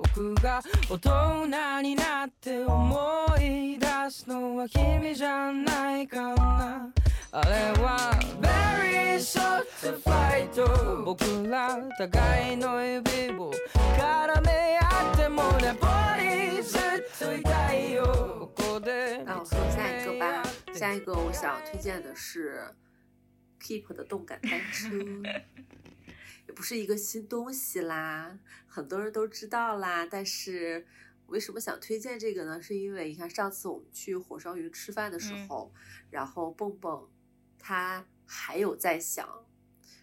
[0.00, 6.92] 僕が大人になって思い出すのは君じゃないかな
[7.32, 9.66] あれは Very short
[10.02, 13.52] fight 僕ら互いの指を
[13.98, 15.86] 絡め合ってもねボ
[16.18, 16.80] リずっ
[17.18, 20.42] と痛いよここで那我说下一个吧，
[20.72, 22.74] 下一个我想推荐的是
[23.60, 24.88] Keep 的动感单车。
[26.51, 28.37] 不是一个新东西啦，
[28.67, 30.05] 很多人都知道啦。
[30.05, 30.85] 但是
[31.27, 32.61] 为什么想推荐这个呢？
[32.61, 35.73] 是因为你看上次我们去火烧鱼吃饭的时候，
[36.09, 37.09] 然后蹦蹦
[37.57, 39.45] 他还有在想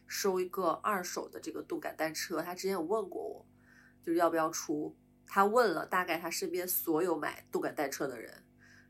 [0.07, 2.41] 收一个二手的这个动感单车。
[2.41, 3.47] 他之前有问过我，
[4.03, 4.97] 就是要不要出。
[5.27, 8.45] 他问了大概他身边所有买动感单车的人，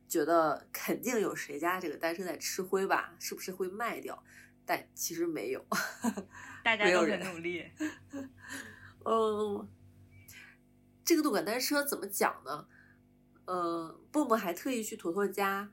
[0.06, 3.16] 觉得肯定有谁家这个单车在吃灰吧？
[3.18, 4.22] 是不是会卖掉？
[4.64, 5.66] 但其实没有。
[6.76, 7.64] 大家都很努力。
[9.04, 9.68] 嗯，
[11.04, 12.66] 这个动感单车怎么讲呢？
[13.46, 15.72] 嗯，蹦蹦还特意去坨坨家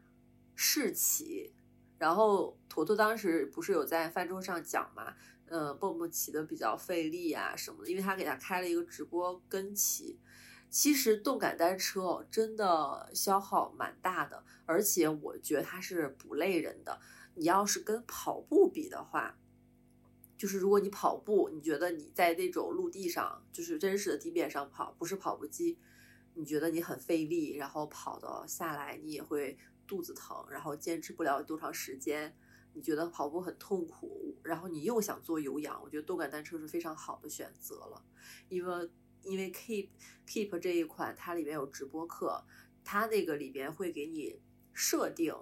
[0.55, 1.53] 试骑，
[1.97, 5.13] 然后坨坨当时不是有在饭桌上讲嘛？
[5.47, 10.19] 嗯，蹦蹦骑的比较费力啊什么的，因为他给他开了一个直播跟骑。
[10.69, 16.99] 其实动感单车真的消耗蛮大的，而且我觉得它是不累人的。
[17.35, 19.37] 你要是跟跑步比的话。
[20.37, 25.77] 就是如果你跑步，你觉得你在那种陆地上，就是真实的地面上跑，不是跑步机，
[26.33, 32.35] 你觉得你很费力，然后跑的下来你也会肚子疼，然后坚持不了多长时间，
[32.73, 38.03] 你觉得跑步很痛苦，然后你又想做有氧，我觉得动感单车是非常好的选择了，
[38.49, 38.89] 因为
[39.23, 39.89] 因为 Keep
[40.27, 42.43] Keep 这一款它里面有直播课，
[42.83, 44.41] 它那个里边会给你
[44.73, 45.33] 设定。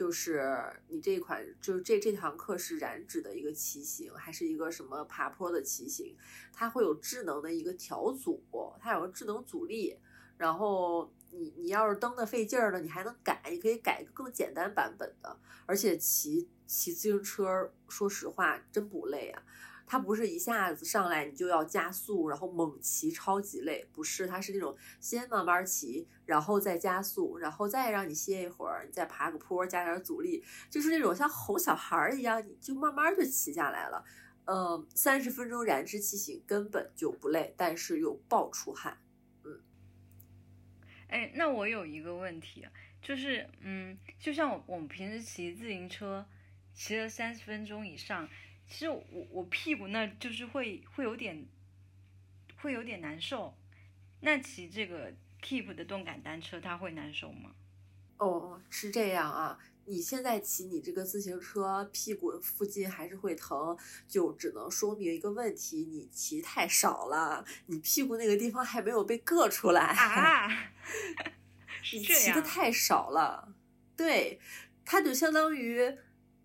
[0.00, 0.50] 就是
[0.88, 6.16] 你这款，就是这这堂课是燃脂的一个骑行，还是一个什么爬坡的骑行？
[6.54, 8.42] 它会有智能的一个调阻，
[8.80, 9.94] 它有个智能阻力。
[10.38, 15.38] 然后你你要是蹬的费劲儿了，你还能改，你可以改一个更简单版本的。
[15.66, 19.42] 而且骑骑自行车，说实话真不累啊。
[19.90, 23.84] 它不是一下子上来你就要加速，然后猛骑，超级累。
[23.92, 34.04] 不是，它是那种先慢慢骑，然后再加速，然后再让你歇一会儿，你再爬个坡，加点阻力，就是那种像哄小孩儿一样，你就慢慢就骑下来了。
[34.44, 38.96] 嗯，三十分钟燃脂骑行根本就不累，但是又爆出汗。
[39.42, 39.60] 嗯，
[41.08, 42.64] 哎，那我有一个问题，
[43.02, 46.24] 就是，嗯，就像我我们平时骑自行车，
[46.72, 48.28] 骑了三十分钟以上。
[48.70, 51.44] 其实我我屁股那就是会会有点，
[52.62, 53.52] 会有点难受。
[54.20, 55.12] 那骑这个
[55.42, 57.50] Keep 的动感单车，它会难受吗？
[58.18, 59.58] 哦，是这样啊。
[59.86, 70.48] 你现在骑你这个自行车，屁股附近还是会疼，就只能说明一个问题：你骑太少了，你屁股那个地方还没有被硌出来啊。
[71.92, 73.52] 你骑的太少了，
[73.96, 74.38] 对，
[74.84, 75.98] 它就相当于。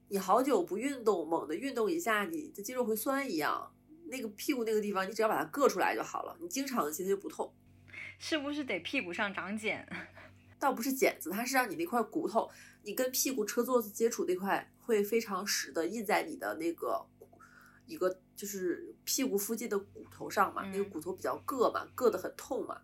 [0.08, 3.72] 你好久不运动，猛的运动一下，你的肌肉会酸一样。
[4.08, 6.38] 那个屁股那个地方，你只要把它硌出来就好了。
[6.40, 7.52] 你经常其实就不痛。
[8.20, 9.88] 是不是得屁股上长茧？
[10.60, 12.50] 倒不是茧子，它是让你那块骨头，
[12.84, 17.04] 你跟屁股车座子接触那块会非常实的印在你的那个
[17.88, 20.64] 一个就是屁股附近的骨头上嘛。
[20.70, 22.80] 那个骨头比较硌嘛，硌得很痛嘛。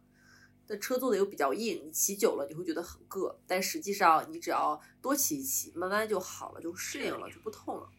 [0.71, 7.89] 那车座的又比较硬，你骑久了你会觉得很硌，但实际上你只要多骑一骑，慢慢就好了，就适应了，就不痛了。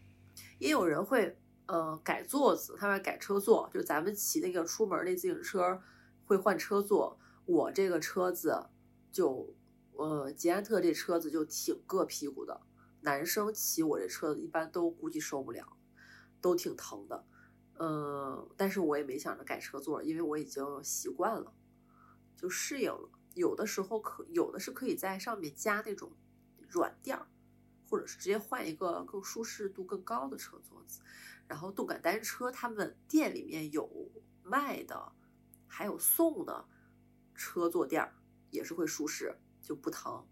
[0.59, 5.79] 也有人会呃改座子，他们改车座，就咱们骑那个出门那自行车
[6.25, 7.19] 会换车座。
[7.45, 8.69] 我这个车子
[9.11, 9.55] 就
[9.93, 12.59] 呃捷安特这车子就挺硌屁股的，
[13.03, 15.77] 男生骑我这车子一般都估计受不了，
[16.41, 17.27] 都挺疼的。
[17.79, 21.53] 嗯，但是我也没想着改车座，因为我已经习惯了，
[22.43, 23.09] 就适应了。
[23.35, 26.11] 有的时候可有的是可以在上面加那种
[26.69, 27.29] 软垫儿，
[27.89, 31.01] 或者是直接换一个更舒适度更高的车座子。
[31.47, 34.11] 然后动感单车他们店里面有
[34.43, 35.13] 卖的，
[35.69, 36.67] 还有送的
[37.37, 38.13] 车坐垫儿，
[38.51, 40.27] 也是会舒适，就不疼。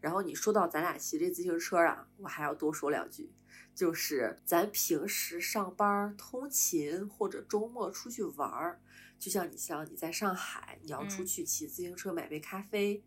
[0.00, 3.32] 然后你说到咱俩骑这自行车啊，我还要多说两句，
[3.74, 8.80] 就是咱平时上班通勤或者周末出去玩儿，
[9.18, 13.04] 就像你像你在上海，你要出去骑自行车买杯咖啡，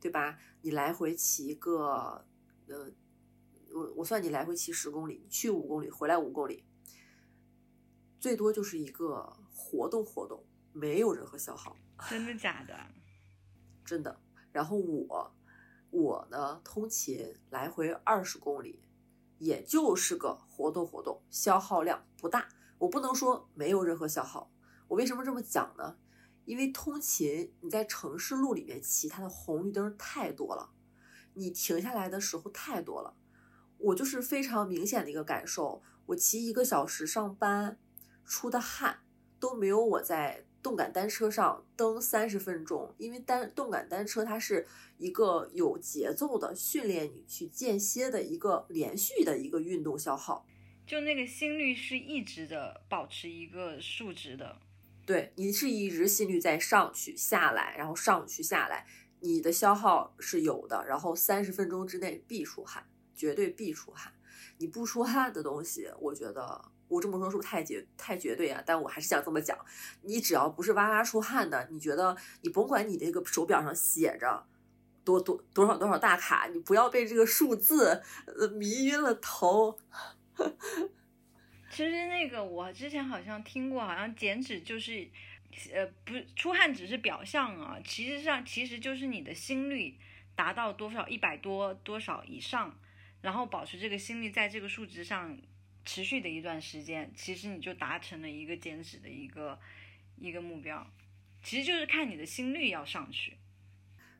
[0.00, 0.38] 对吧？
[0.62, 2.26] 你来回骑个，
[2.68, 2.92] 呃，
[3.72, 6.64] 我我算你来回骑十公里，你去五公里，回来五公里，
[8.20, 11.76] 最多就是一个活动活动，没有任何消耗。
[12.08, 12.76] 真的假的？
[13.84, 14.20] 真的。
[14.52, 15.34] 然后我。
[15.96, 18.82] 我呢，通勤来回二十公里，
[19.38, 22.48] 也就是个活动活动，消耗量不大。
[22.78, 24.50] 我不能说没有任何消耗。
[24.88, 25.96] 我为什么这么讲呢？
[26.44, 30.70] 因为通勤你在城市路里面骑，它的红绿灯太多了，
[31.34, 33.16] 你停下来的时候太多了。
[33.78, 37.78] 我就是非常明显的一个感受，我骑一个小时上班
[38.24, 39.00] 出的汗
[39.38, 40.46] 都没有我在。
[40.64, 44.66] 动感单车上蹬三十分钟，因为单动感单车它是
[44.96, 50.46] 一个有节奏的训练你去间歇的一个连续的一个运动消耗，
[50.86, 54.58] 就那个心率是一直的保持一个数值的，
[55.06, 58.86] 对你是一直心率在上去下来，然后上去下来，
[59.20, 64.12] 你的消耗是有的，然后三十分钟之内必出汗，绝对必出汗，
[64.58, 66.72] 你不出汗的东西，我觉得。
[66.86, 68.62] 我这么说是不是太绝太绝对啊？
[68.64, 69.58] 但我还是想这么讲，
[70.02, 74.44] 你只要不是哇哇出汗的，你觉得你甭管你那个手表上写着
[75.02, 79.78] 多多多少多少大卡，你不要被这个数字呃迷晕了头。
[81.74, 85.08] 其实那个我之前好像听过，好像减脂就是
[85.72, 89.98] 呃不出汗只是表象啊，其实上其实就是你的心率
[90.36, 92.78] 达到多少一百多多少以上，
[93.20, 95.36] 然后保持这个心率在这个数值上。
[95.86, 99.60] 持续的一段时间，其实你就达成了一个减脂的一个
[100.16, 100.90] 一个目标，
[101.42, 103.36] 其实就是看你的心率要上去。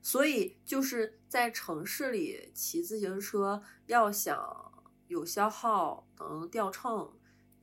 [0.02, 4.36] 所以就是在城市里骑自行车，要想
[5.08, 7.10] 有消耗、能掉秤、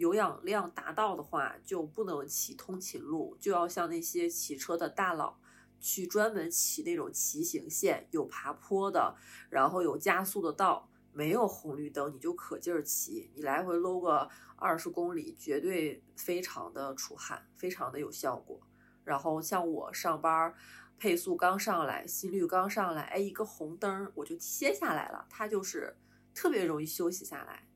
[0.02, 5.38] 有氧量达到的话，就不能骑通勤路，就要像那些骑车的大佬
[5.80, 9.16] 去专门骑那种骑行线，有爬坡的，
[9.52, 10.90] 然后有加速的道。
[11.14, 18.60] 没有红绿灯，你就可劲儿骑，你来回搂个二十公里，绝对非常的出汗，非常的有效果。
[19.04, 20.52] 然后像我上班，
[20.98, 25.96] 配速刚上来，心率刚上来，哎，一个红灯我就歇下来了，它就是
[26.34, 27.68] 特别容易休息下来，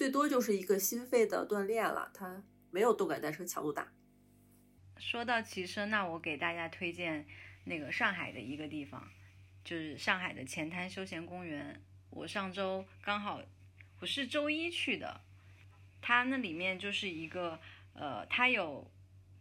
[0.00, 3.92] 最多就是一个心肺的锻炼了，它没有动感单车强度大。
[4.96, 7.26] 说到骑车，那我给大家推荐
[7.64, 9.10] 那个上海的一个地方，
[9.62, 11.84] 就是上海的前滩休闲公园。
[12.08, 13.42] 我上周刚好，
[14.00, 15.20] 我是周一去的，
[16.00, 17.60] 它那里面就是一个，
[17.92, 18.90] 呃，它有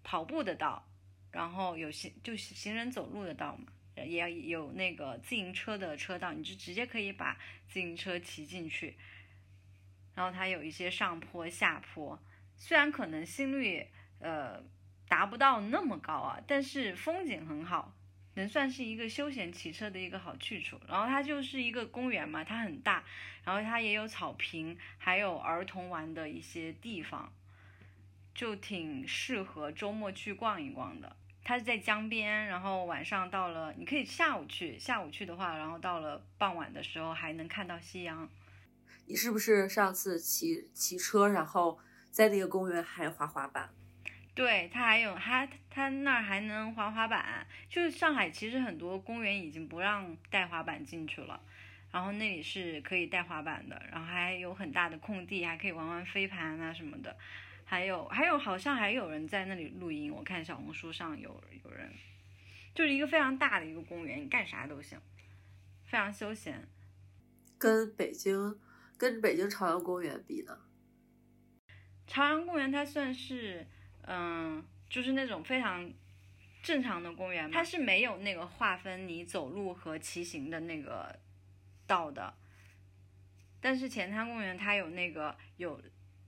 [0.03, 0.86] 跑步的道，
[1.32, 7.39] 然后有行就行人走路的道嘛，也有那个自行车的车道，你就直接可以把
[7.70, 8.97] 自行车骑进去，
[10.20, 12.20] 然后它有一些上坡下坡，
[12.58, 13.88] 虽然可能心率
[14.20, 14.62] 呃
[15.08, 17.96] 达不到那么高啊，但是风景很好。
[18.34, 23.02] 能算是一个休闲骑车的一个好去处，然后它就是一个公园嘛，它很大，
[23.46, 27.32] 然后它也有草坪，还有儿童玩的一些地方，
[28.36, 31.16] 就挺适合周末去逛一逛的。
[31.46, 38.30] 它是在江边，然后晚上到了，你可以下午去，下午去的话，然后到了傍晚的时候还能看到夕阳。
[39.10, 41.80] 你是不是上次骑骑车，然后
[42.12, 43.68] 在那个公园还滑滑板？
[44.36, 51.41] 对它还有他他那儿还能滑滑板，就是上海其实很多公园已经不让带滑板进去了，
[51.91, 57.18] 然后那里是可以带滑板的，然后还有很大的空地，还可以玩玩飞盘啊什么的，
[57.66, 61.91] 还有还有好像还有人在那里露营，我看小红书上有有人，
[62.76, 64.99] 就是一个非常大的一个公园，你干啥都行，
[65.88, 66.68] 非常休闲。
[67.57, 68.57] 跟北京
[69.00, 70.56] 跟北京朝阳公园比呢？
[72.06, 73.66] 朝阳公园它算是。
[74.12, 75.93] 嗯，就是那种非常
[76.64, 81.20] 正常的公园，它是没有那个划分你走路和骑行的那个
[81.86, 82.34] 道的。
[83.62, 85.80] 但是前滩公园它有那个有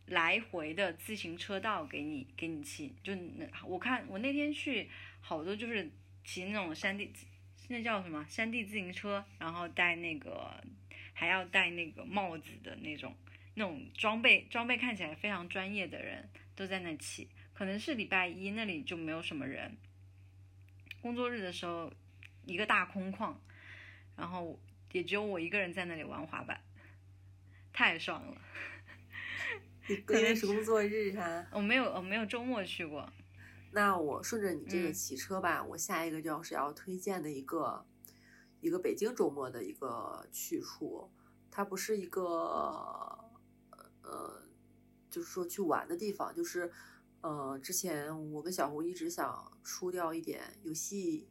[0.05, 4.87] 来回的自行车道给你给你骑，就那我看我那天去
[5.19, 5.89] 好多就是
[6.23, 7.11] 骑那种山地，
[7.69, 10.63] 那叫什么山地自行车，然后带那个
[11.13, 13.15] 还要戴那个帽子的那种
[13.55, 19.77] 那种装备装备看起来非常专业的人都在那骑，可能是礼拜一那里就没有什么人，
[21.01, 21.91] 工作日的时候
[22.45, 23.35] 一个大空旷，
[24.15, 24.59] 然后
[24.91, 26.61] 也只有我一个人在那里玩滑板。
[27.73, 28.41] 太爽了！
[29.87, 33.11] 因为是工作日哈，我没有，我没有周末去过。
[33.71, 37.85] 那我顺着你这个嗯骑车吧，我下一个就是要推荐的一个
[38.61, 41.11] 一个北京周末的一个去处，
[41.51, 42.21] 它不是一个
[44.03, 44.41] 呃，
[45.09, 46.71] 就是说去玩的地方，就是
[47.19, 51.27] 呃，之前我跟小胡一直想出掉一点游戏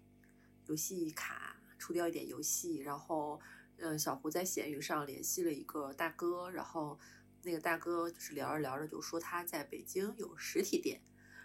[0.66, 3.40] 游戏卡，出掉一点游戏，然后。
[3.82, 6.98] 嗯，小胡在闲鱼上联系了一个大哥，然后
[7.44, 11.00] 那个大哥就是聊着聊着就说他在北京有实体店，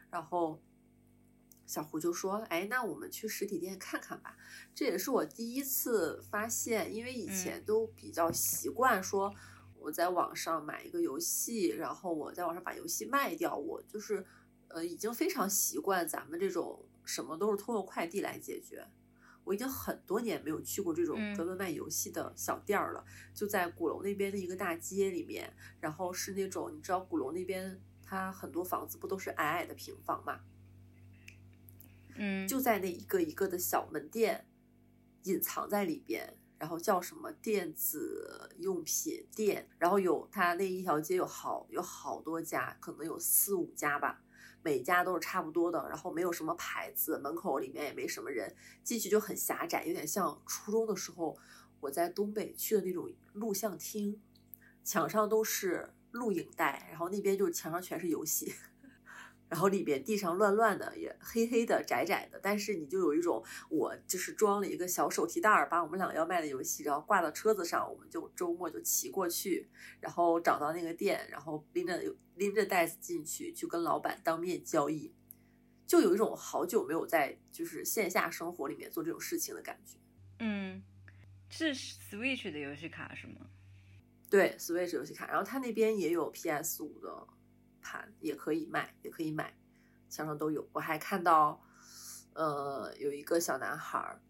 [0.09, 0.61] 然后
[1.65, 4.37] 小胡就说：“哎，那我们去实体店看看吧。”
[4.75, 9.33] 这也是我第一次发现，因为以前都比较习惯说
[9.79, 14.25] 我在网上买一个游戏，然后我在网上把游戏卖掉，我就是
[14.67, 18.85] 呃已经非常习惯咱们这种什么都是通过快递来解决。
[19.43, 30.39] 我已经很多年没有去过这种专门卖游戏的小店儿了，嗯、就在鼓楼那边的一个大街里面，然后是那种你知道鼓楼那边它很多房子不都是矮矮的平房嘛，
[32.15, 34.45] 嗯，就在那一个一个的小门店
[35.23, 44.21] 隐藏在里边，然后叫什么电子用品店，然后有它那一条街有好有好多家，可能有四五家吧。
[44.63, 51.37] 每家都是差不多的，然后没有什么牌子，门口里面也没什么人，进去就很狭窄，有点像初中的时候
[51.81, 54.19] 我在东北去的那种录像厅，
[54.83, 58.55] 墙上都是录影带，然后那边就是墙上全是游戏，
[59.47, 69.69] 然后里边地上乱乱的，也黑黑的、窄窄的，但是你就有一种我就是装了一个小手提袋儿，把我们两个要卖的游戏，然后挂到车子上，我们就周末就骑过去，
[69.99, 72.01] 然后找到那个店，然后拎着
[72.35, 75.13] 拎着袋子进去，去跟老板当面交易，
[75.85, 79.97] 就有一种好久没有在就是线下生活里面做这种事情的感觉。
[80.39, 80.81] 嗯，
[81.49, 83.47] 是 Switch 的游戏卡是吗？
[84.27, 87.27] 对，Switch 游戏卡，然后他那边也有 PS 五的
[87.85, 89.55] 盘，也可以卖，也可以买，
[90.09, 90.67] 墙上都有。
[90.73, 91.61] 我还看到，
[92.33, 94.21] 呃，有一个小男孩儿，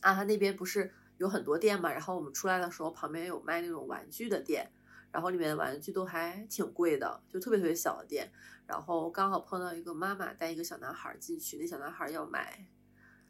[0.00, 4.72] 啊，他那边不是有很多店嘛，然后我们出来的时候，旁边有卖那种玩具的店。
[5.12, 8.30] 然后里面的玩具都还挺贵的，就特别特别小的店。
[8.64, 12.64] 然后刚好碰到一个妈妈带一个小男孩进去，那小男孩要买，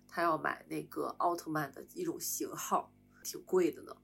[0.06, 2.92] 他要买那个奥特曼的一种型号，
[3.24, 3.96] 挺贵的呢。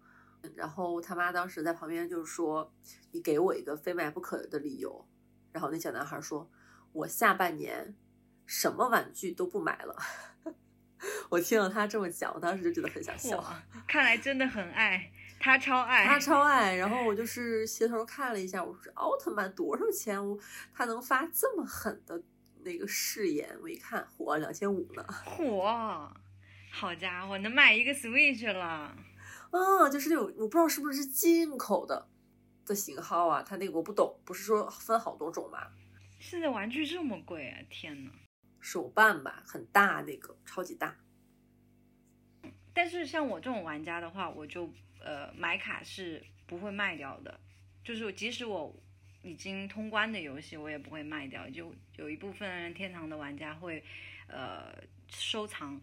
[0.55, 2.73] 然后他妈当时在旁边就是说
[3.13, 5.07] ：“你给我一个非买不可的理由。”
[5.57, 6.51] 然后那小男孩说
[6.93, 7.97] ：“我下半年
[8.45, 9.97] 什么玩具都不买了。
[11.31, 13.43] ”我听到他这么讲，我当时就觉得很想笑。
[13.89, 15.11] 看来真的很爱。
[15.41, 16.77] 他超爱，他超 爱。
[16.77, 20.23] 然后我就是斜头看了一下，我说奥特曼多少钱？
[20.23, 20.39] 我
[20.75, 22.23] 他能发这么狠的
[22.63, 23.57] 那个誓言？
[23.63, 25.03] 我一看，嚯，两千五呢！
[25.25, 26.07] 嚯，
[26.71, 28.95] 好家伙，能买一个 Switch 了。
[29.53, 32.07] 啊，就是那种我不知道是不是进口的
[32.67, 35.73] 的型号啊，它那个我不懂，不是说分好多种吗？
[36.19, 37.59] 现在玩具这么贵啊！
[37.71, 38.11] 天呐，
[38.61, 40.97] 手办吧，很大那个，超级大。
[42.75, 44.71] 但是像我这种玩家的话，我就。
[44.99, 47.39] 呃，买卡是不会卖掉的，
[47.85, 48.75] 就是即使我
[49.23, 51.49] 已经通关的游戏，我也不会卖掉。
[51.51, 53.85] 就有一部分天堂的玩家会，
[54.27, 54.67] 呃，
[55.09, 55.81] 收藏。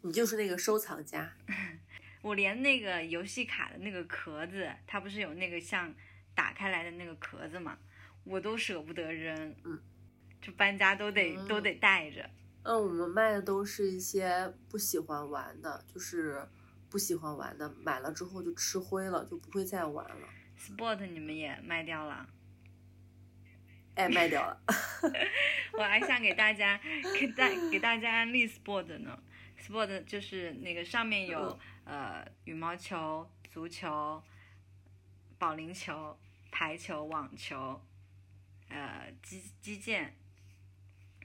[0.00, 1.30] 你就是那个收藏家。
[2.22, 5.94] 我连那个游戏卡的那个壳子，它不是有那个像
[6.34, 7.78] 打开来的那个壳子嘛，
[8.24, 9.54] 我都舍不得扔。
[9.64, 9.82] 嗯，
[10.40, 12.28] 就搬家都得、嗯、都得带着。
[12.62, 16.46] 嗯，我们卖的都是一些不喜欢玩的，就是。
[16.90, 20.28] 不喜欢玩的，买了之后就吃灰了，就不会再玩了。
[20.56, 22.24] Sport 你们也卖掉了？
[23.96, 24.62] 哎，卖掉了。
[25.76, 26.80] 我还想给大家
[27.18, 29.20] 给大给大家安利 Sport 呢。
[29.60, 34.22] Sport 就是那个上面有、嗯、呃羽毛球、足球、
[35.36, 36.16] 保龄球、
[36.54, 37.82] 排球、网球，
[38.68, 40.14] 呃击击剑。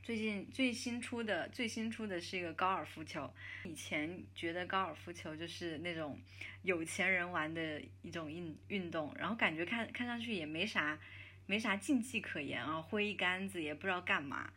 [0.01, 3.32] 最近最新出的最新出的是一个高尔夫球，
[3.63, 6.19] 以前觉得高尔夫球就是那种
[6.63, 10.97] 有钱人玩的一种运运动，然后感觉看看上去也没啥
[11.45, 14.51] 没啥竞技可言啊，挥一杆子也不知道干嘛。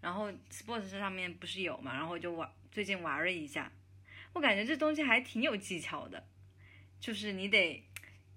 [0.00, 3.72] 然后 Sports 上面不是有嘛，然后就玩最近玩了一下，
[4.34, 6.28] 我感觉这东西还挺有技巧的，
[7.00, 7.82] 就是你得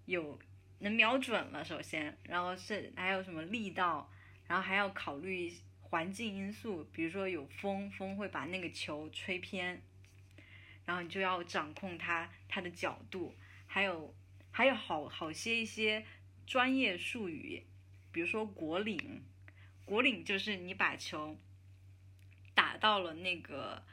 [0.06, 0.40] 有
[0.86, 4.08] 能瞄准了，首先，然后是还有什么力道，
[4.48, 9.82] 然后还要考虑环境因素，比如说有风，风会把那个球吹偏，
[10.86, 14.16] 然后你就要掌控它它的角度，还有
[14.52, 16.06] 还有好好些一些
[16.46, 17.66] 专业术语，
[18.12, 19.24] 比如说果岭，
[19.86, 21.36] 果岭就是你把球
[22.54, 23.84] 打到了那个。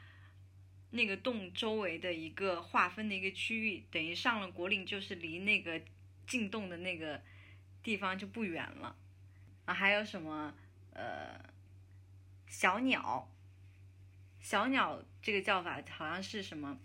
[0.95, 5.81] 那个洞周围的一个划分的一个区域，等于上了果岭，就是离那个
[6.27, 7.21] 进洞的那个
[7.81, 8.95] 地方就不远了。
[9.65, 10.53] 啊，还有什么
[10.93, 11.39] 呃
[12.47, 13.29] 小鸟？
[14.39, 16.77] 小鸟这个叫法好像是什么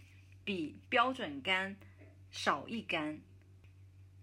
[0.44, 1.76] 比标准杆
[2.30, 3.20] 少一杆，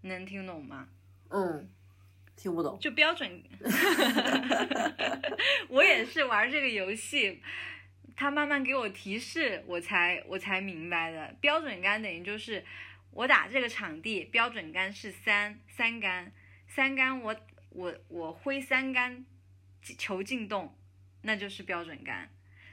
[0.00, 0.88] 能听懂吗？
[1.28, 1.68] 嗯，
[2.34, 2.78] 听不懂。
[2.78, 3.42] 就标准，
[5.68, 7.42] 我也是玩这个游戏。
[8.16, 11.36] 他慢慢给我提示，我才我才明白的。
[11.38, 12.64] 标准杆等于就是
[13.16, 16.30] 我打这个场地标准杆是三三杆，
[16.68, 17.34] 三杆我
[17.70, 19.24] 我我挥三杆
[19.80, 20.76] 球进洞，
[21.22, 22.28] 那就是标准杆。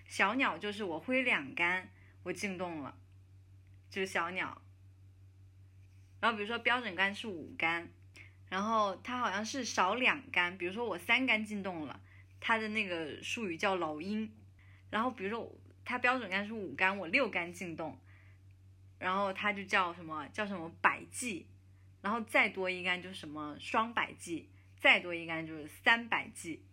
[0.06, 1.90] 小鸟就是我挥两杆
[2.24, 2.94] 我进洞了，
[3.90, 4.62] 就是小鸟。
[6.20, 7.88] 然后比如说标准杆是五杆，
[8.50, 12.02] 然后它好像是少两杆，比如说我三杆进洞了，
[12.42, 14.30] 它的那个术语叫老鹰。
[14.90, 15.50] 然后比如说
[15.86, 17.98] 它标准杆是五杆，我六杆进洞，
[19.04, 21.46] 然后它就叫什么叫什么百计，
[22.02, 24.50] 然后再多一杆就是什么双百计，
[24.80, 26.66] 再多一杆就是三百计。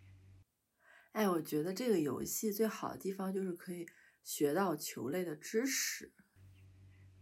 [1.11, 3.85] 哎，我觉得这个游戏最好的地方就是可以
[4.23, 6.13] 学到球类的知识。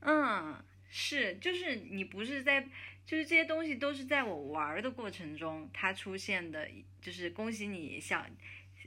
[0.01, 2.61] 嗯，是，就是你不是在，
[3.07, 6.69] 就是这些东西都是在我玩的过程中它出现的，
[7.01, 8.25] 就是恭喜你小。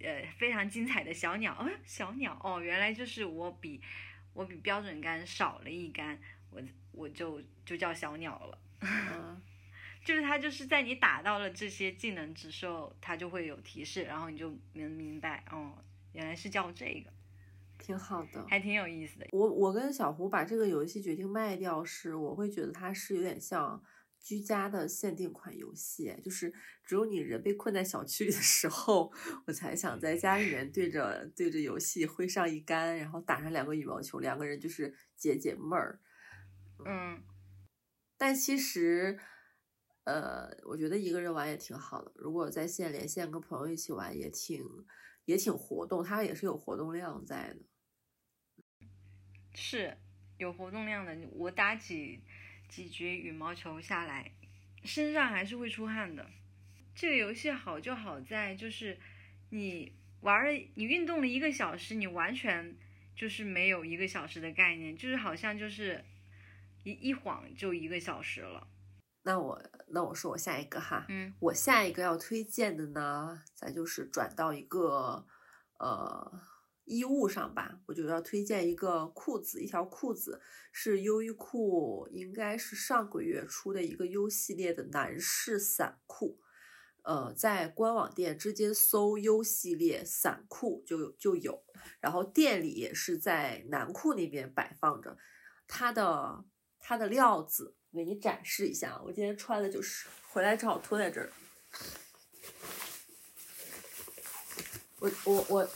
[0.03, 3.79] 呃，非常精彩的小鸟，哦，小鸟哦，原来就是我比
[4.33, 6.17] 我比标准杆少了一杆，
[6.49, 6.61] 我
[6.91, 8.57] 我就就叫小鸟了。
[10.03, 15.73] 就是它就是在你打到了这些技能之后，它就会有提示，然后你就能明白，哦，
[16.13, 17.11] 原来是叫这个，
[17.77, 19.27] 挺好的，还挺有意思的。
[19.31, 23.81] 我我跟小胡把这个游戏决定卖掉，是我会觉得它是有点像。
[24.21, 26.53] 居家的限定款游戏，就是
[26.85, 29.11] 只有你人被困在小区里的时候，
[29.47, 35.99] 我才想在家里面对着对着游戏挥上一杆，然后打上两个羽毛球，两个人就是解解闷儿。
[36.85, 37.23] 嗯，
[38.17, 39.19] 但其实，
[40.03, 42.11] 呃，我觉得一个人玩也挺好的。
[42.15, 44.63] 如果在线连线跟朋友一起玩，也挺
[45.25, 47.59] 也挺活动，它也是有活动量在的。
[49.55, 49.97] 是
[50.37, 52.23] 有活动量的，我打几。
[52.71, 54.31] 几局羽毛球下来，
[54.85, 56.25] 身上还是会出汗的。
[56.95, 58.97] 这个游戏好就好在就是，
[59.49, 59.91] 你
[60.21, 62.73] 玩了你运动了一个小时，你完全
[63.13, 66.01] 就是没有一个小时的概念，就是好像就是
[66.83, 68.65] 一一晃就一个小时了。
[69.23, 75.27] 那我那我说我下一个哈，嗯，我下一个要推荐的呢，咱就是转到一个
[75.77, 76.50] 呃。
[76.91, 80.41] 衣物上吧，我就要推荐一个裤子，一条裤子
[80.73, 86.37] 是优衣库，应该是上个月出的一个 U 系列的男士伞裤，
[87.03, 91.63] 呃，在官网店直接搜 U 系列伞裤就有就有，
[92.01, 95.17] 然后店里也是在男裤那边摆放着，
[95.67, 96.43] 它的
[96.77, 101.31] 它的料子，给你展示一下，我今天穿的就是回来正好脱在这儿，
[104.99, 105.69] 我我我。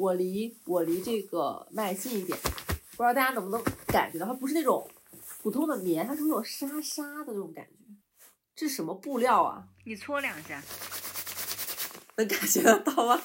[0.00, 2.38] 我离我离这个麦近一点，
[2.92, 4.90] 不知道大家能不能感觉到，它不是那种
[5.42, 7.72] 普通的棉，它是那种沙沙的那种感觉。
[8.56, 9.68] 这是什么布料啊？
[9.84, 10.62] 你搓两下，
[12.16, 13.20] 能感觉得到吗？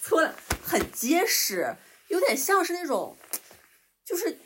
[0.00, 0.26] 搓
[0.62, 1.76] 很结实，
[2.08, 3.14] 有点像是那种，
[4.06, 4.38] 就是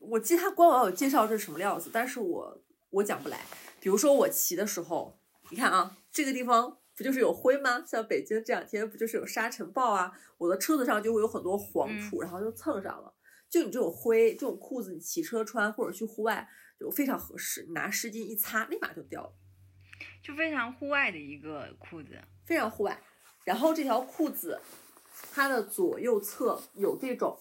[0.00, 2.58] 我记得它官网有介绍这是什么料子，但是我
[2.90, 3.46] 我讲不来。
[3.78, 5.20] 比如说我骑的时候，
[5.50, 6.78] 你看啊，这个地方。
[6.96, 7.84] 不就是有灰吗？
[7.86, 10.10] 像北京这两天不就是有沙尘暴啊？
[10.38, 13.12] 我的车子上就会有很多黄土，然后就蹭上了。
[13.50, 16.48] 就你这种灰，这种裤子，你骑车穿或者去户外
[16.80, 17.66] 就非常合适。
[17.70, 19.32] 拿湿巾一擦，立马就掉了。
[20.22, 22.98] 就非常户外的一个裤子，非常户外。
[23.44, 24.58] 然后这条裤子，
[25.32, 27.38] 它的左右侧有这种，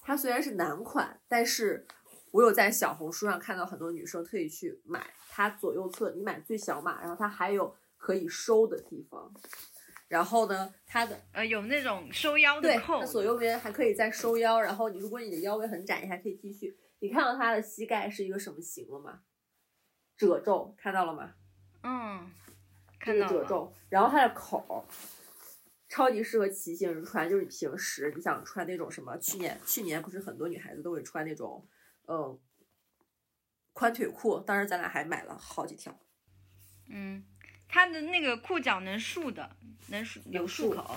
[0.00, 1.86] 它虽然是男款，但是
[2.30, 5.12] 我有在小红书上看到很多女生特意去买。
[5.28, 7.76] 它左右侧你买最小码，然后它还有。
[8.08, 9.30] 可以收的地方，
[10.08, 14.58] 然后呢，它的呃有那种收腰的扣，它左右边还可以再收腰。
[14.58, 16.74] 然后你如果你的腰围很窄，你还可以继续。
[17.00, 19.20] 你看到它的膝盖是一个什么形了吗？
[20.16, 21.34] 褶皱，看到了吗？
[21.82, 22.30] 嗯，
[22.98, 23.70] 看到褶皱。
[23.90, 24.86] 然后它的口
[25.86, 31.68] 超级适合骑行人穿，就是你平时你想穿那种什么，去年去年不是很多女孩子都会穿那种，
[32.06, 32.40] 呃。
[33.74, 35.96] 宽腿裤，当时咱俩还买了好几条。
[36.88, 37.22] 嗯，
[37.68, 39.50] 它的那个裤脚能束的，
[39.88, 40.96] 能束有束口。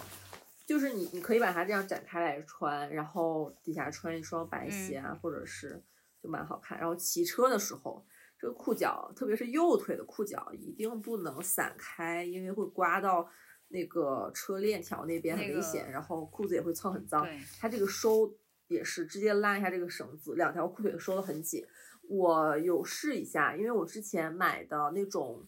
[0.65, 5.83] 就是你，你可以把它这样展开来穿，然后底下穿一双白鞋啊，或者是
[6.23, 6.79] 就蛮好看。
[6.79, 8.05] 然后骑车的时候，
[8.39, 13.29] 这个裤脚，特别是右腿的裤脚，一定不能散开，因为会刮到
[13.67, 17.27] 那个车链条那边很危险，然后裤子也会蹭很脏。
[17.59, 18.33] 它这个收
[18.67, 21.65] 也是直接拉一下这个绳子，两条裤腿收的很紧。
[22.03, 25.45] 我有试一下，因为我之前买的那种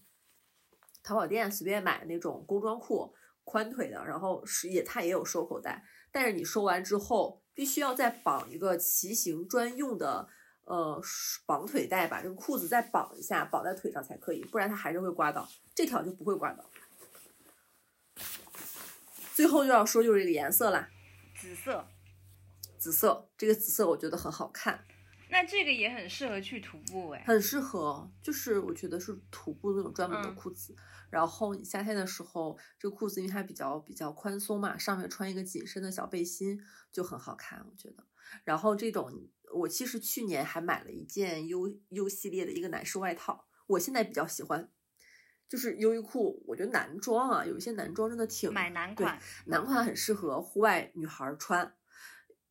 [1.03, 3.13] 淘宝店随便买的那种工装裤。
[3.45, 5.83] 宽腿的，然后是也它也有收口袋，
[6.13, 10.25] 但是你收完之后必须要再绑一个骑行专用的
[10.63, 10.97] 呃
[11.45, 15.45] 绑腿带，把这个裤子再绑一下，绑在腿上才可以，不然它还是会刮到。
[15.75, 16.63] 这条就不会刮到。
[19.33, 20.87] 最后就要说就是这个颜色啦，
[21.35, 21.85] 紫色，
[22.79, 24.85] 紫色，这个紫色我觉得很好看。
[25.33, 30.75] 那这个也很适合去徒步哎，很适合，就是我觉得是徒步那种专门的裤子。
[31.09, 36.61] 然后你夏天的时候，这个裤子因为它比较比较宽松嘛，上面穿一个紧身的小背心
[36.91, 38.05] 就很好看，我觉得。
[38.43, 39.11] 然后这种
[39.55, 44.69] 我其实去年还买了一件 U U 系列的一个男士外套，我现在比较喜欢，
[45.49, 51.75] 就是优衣库，我觉得男装啊，有一些男装真的挺买男款，男款很适合户外女孩穿。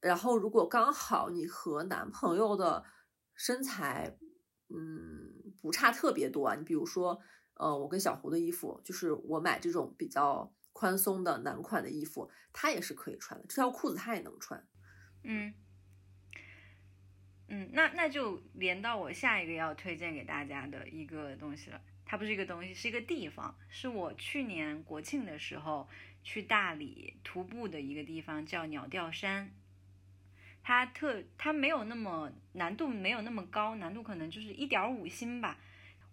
[0.03, 2.85] 然后，如果刚好你和男朋友的
[3.37, 4.19] 身材，
[4.69, 7.21] 嗯，不差特别多啊，你比如说，
[7.55, 14.67] 呃，我跟小胡的衣服，就是我买这种比较宽松的男款的衣服，他也是可以穿的，这条裤子他也能穿。
[15.23, 15.55] 嗯，
[17.47, 25.89] 嗯，那那就连到我下一个要推荐给大家的一个东西了，它不是一个东西，是一个地方，是我去年国庆的时候
[26.25, 29.55] 去大理徒步的一个地方，叫鸟吊山。
[30.65, 35.59] 它特它没有那么难度没有那么高，难度可能就是一点五星吧。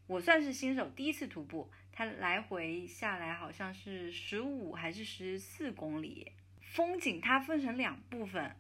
[0.08, 6.32] 我算是新手，第一次徒步，它来回下来好像是十五还是十四公里。
[6.62, 8.56] 风景它分成两部分，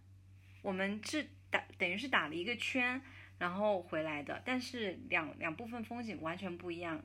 [0.61, 3.01] 我们是打等于是打了一个圈，
[3.39, 4.39] 然后回来的。
[4.45, 7.01] 但是两两部分风景完全不一样。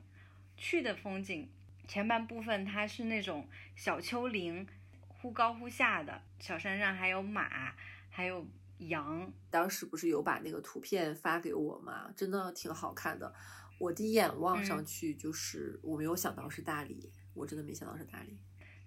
[0.57, 1.49] 去的风景
[1.87, 4.67] 前半部分它是那种小丘陵，
[5.07, 7.73] 忽高忽下的小山上还有马，
[8.11, 8.45] 还有。
[8.79, 12.11] 羊当时不是有把那个图片发给我吗？
[12.15, 13.33] 真的挺好看的。
[13.77, 18.37] 我第一眼望上去就是，我没有想到是大理，我真的没想到是大理。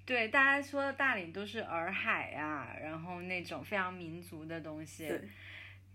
[0.05, 5.09] 对，大家说的大理都是洱海啊，然后那种非常民族的东西。
[5.09, 5.28] 对。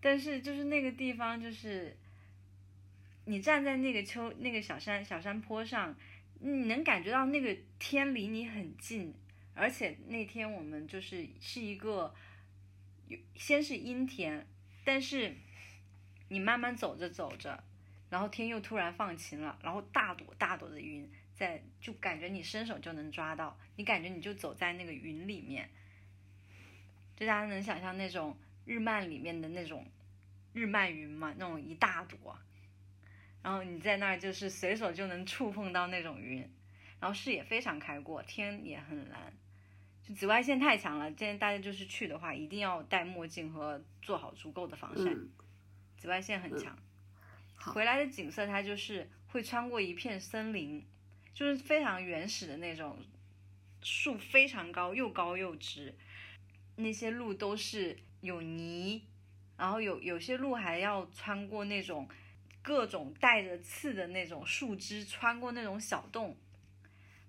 [0.01, 1.97] 但是就是那个地方，就是
[3.25, 5.95] 你站在那个丘那个小山小山坡上，
[6.39, 9.13] 你能感觉到那个天离你很近，
[9.53, 12.13] 而且那天我们就是是一个。
[13.35, 14.47] 先是阴天，
[14.83, 15.35] 但是
[16.29, 17.63] 你慢慢走着走着，
[18.09, 25.69] 然后天又突然放晴了，然后大朵大朵的云在，就感觉你伸手就能抓到，你感觉你就走在那个云里面，
[27.15, 29.85] 就大家能想象那种日漫里面的那种
[30.53, 32.39] 日漫云嘛，那种一大朵，
[33.41, 36.39] 然后你在那儿就是随手就能触碰到那种云，
[36.99, 39.33] 然后视野非常开阔，天也很蓝。
[40.07, 45.11] 就紫外线太强了，建议大家就是去的话，一定要戴墨镜和做好足够的防晒。
[45.97, 46.77] 紫外线很强。
[47.55, 50.85] 回来的景色，它就是会穿过一片森林，
[51.33, 52.99] 就是非常原始的那种，
[53.81, 55.95] 树非常高，又高又直。
[56.75, 59.03] 那些路都是有泥，
[59.55, 62.09] 然后有有些路还要穿过那种
[62.61, 66.35] 各种带着刺的那种树枝，穿过那种小洞。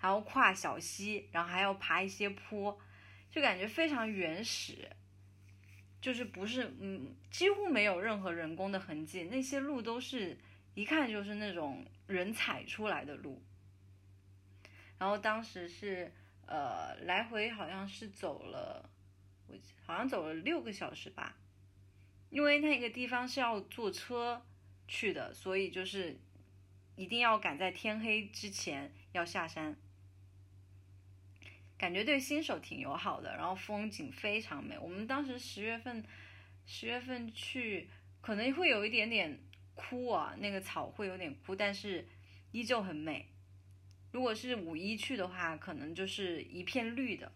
[0.05, 2.79] 还要跨小溪，然后还要爬一些坡，
[3.31, 4.87] 就感觉非常原始，
[5.99, 10.39] 就是不是嗯，几乎没有任何人工的痕迹，那些路都是
[10.75, 13.43] 一看就是那种人踩出来的路。
[14.99, 16.13] 然后当时是
[16.45, 18.91] 呃来回好像是走了，
[19.47, 21.35] 我好像走了六个小时吧，
[22.29, 24.45] 因为那个地方是要坐车
[24.87, 26.19] 去的，所以就是
[26.95, 29.75] 一定要赶在天黑之前要下山。
[31.85, 34.79] 感觉对新手挺友好的，然后风景非常美。
[34.79, 36.03] 我们当时十月份，
[36.65, 37.91] 十月份去
[38.23, 39.39] 可能会有一点点
[39.75, 42.09] 枯啊，那个草会有点枯，但是
[42.53, 43.29] 依旧很美。
[44.13, 47.31] 如果是五一去的话，可能就是一片绿的。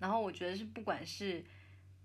[0.00, 1.44] 然后我觉得是不管是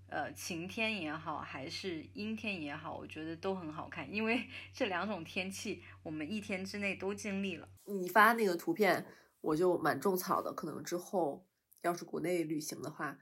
[0.10, 7.68] 呃晴天也好，还是阴天也好，我觉得都很好看，因为 这两种天气我们一天之内都经历了。
[7.86, 9.08] 你发那个图片，
[9.42, 11.44] 我就蛮种草的，可能之后。
[11.82, 13.18] 要是国内旅行的话，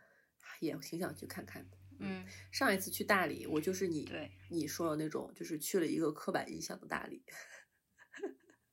[0.60, 1.78] 也挺想去看看的。
[2.00, 7.24] 嗯，上一次去大理，我就是你对你说的那种，就是去了一个刻板印象的大理。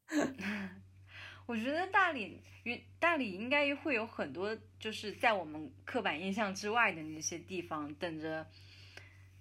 [1.46, 8.46] 我觉得大理云，大理应该会有很多，就是在我们刻板印象之外的那些地方，等着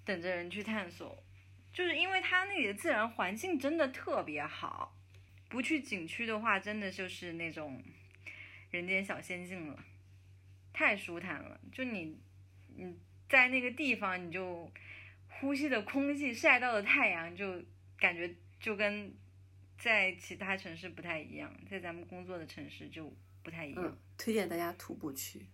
[0.03, 1.23] 等着人去探索。
[1.73, 4.95] 就是因为它那里的自然环境真的特别好，
[5.49, 7.83] 不去景区的话，真的就是那种
[8.69, 9.83] 人间小仙境了，
[10.73, 11.57] 太舒坦了。
[11.71, 12.19] 就你
[12.75, 12.97] 你
[13.29, 14.69] 在那个地方，你就
[15.29, 17.63] 呼吸的空气、晒到的太阳，就
[17.97, 19.13] 感觉就跟。
[19.75, 23.13] 在其他城市不太一样，在咱们工作的城市就
[23.43, 23.83] 不太一样。
[23.83, 25.45] 嗯，推荐大家徒步去，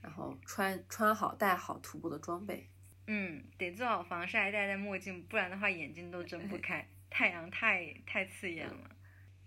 [0.00, 2.68] 然后穿穿好带好徒步的装备。
[3.08, 8.95] 嗯，得做好防晒，戴戴墨镜，不然的话眼睛都睁不开，太阳太太刺眼了。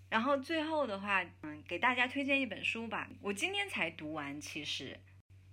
[0.10, 4.99] 然后最后的话，嗯，给大家推荐一本书吧，我今天才读完，其实。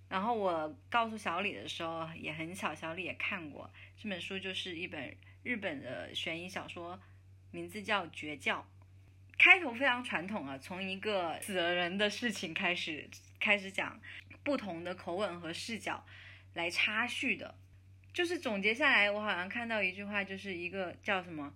[0.09, 3.69] 然后我告诉小李的时候也很巧，小李也看过
[4.01, 6.99] 这本书，就是一本日本的悬疑小说。
[7.51, 8.59] 名字叫《绝教》，
[9.37, 13.99] 开头非常传统啊，从一个死了人的事情开始开始讲，
[14.43, 16.05] 不同的口吻和视角
[16.53, 17.55] 来插叙的。
[18.13, 21.53] 就是总结下来，我好像看到一句话，就是一个叫什么，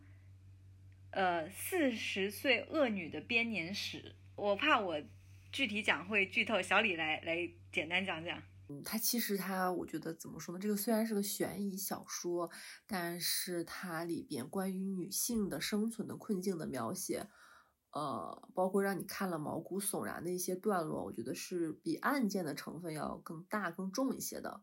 [1.12, 4.16] 呃，四十岁恶女的编年史。
[4.36, 4.96] 我怕我
[5.52, 7.38] 具体讲会剧透，小李来来
[7.72, 8.42] 简单讲讲。
[8.70, 10.60] 嗯，它其实它，我觉得怎么说呢？
[10.60, 12.50] 这个虽然是个悬疑小说，
[12.88, 17.28] 但是它里边关于女性的生存的困境的描写，
[17.92, 24.62] 呃，包括让你看了毛骨悚然的一些段落，我觉得是比案件的成分要更大、更重一些的。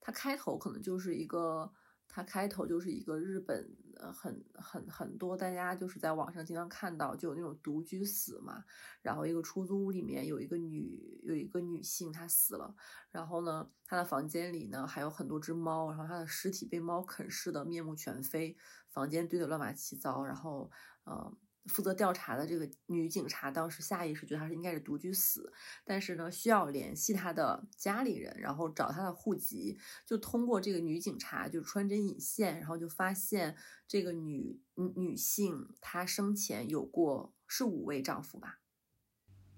[0.00, 1.72] 它开头可能就是一个。
[2.06, 8.64] 它开头就是一个日本，呃，很很很多，大家就是在网上经常看到，就有那种独居死嘛，
[9.02, 12.74] 然后一个出租屋里面有一个女，有一个女性她死了，
[13.10, 18.56] 然后呢，她的房间里呢还有很多只猫，然后她的尸体被猫啃噬的面目全非，
[18.90, 20.70] 房间堆得乱码七糟，然后，
[21.04, 21.32] 呃。
[21.66, 25.50] 负责调查的这个女警察当时下意识觉得她是应该是独居死，
[25.82, 33.56] 但是呢需要联系她的家里人，然后找她的户籍，就通过这个女警察就穿针引线，然后就发现
[33.88, 38.60] 这个女女性她生前有过是五位丈夫吧，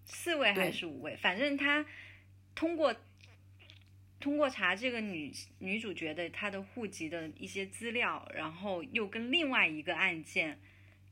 [0.05, 1.17] 四位还是五位？
[1.17, 1.85] 反正她
[2.55, 2.95] 通过
[4.21, 10.61] 通过查这个女女主角的她的户籍的一些资料，然后又跟另外一个案件。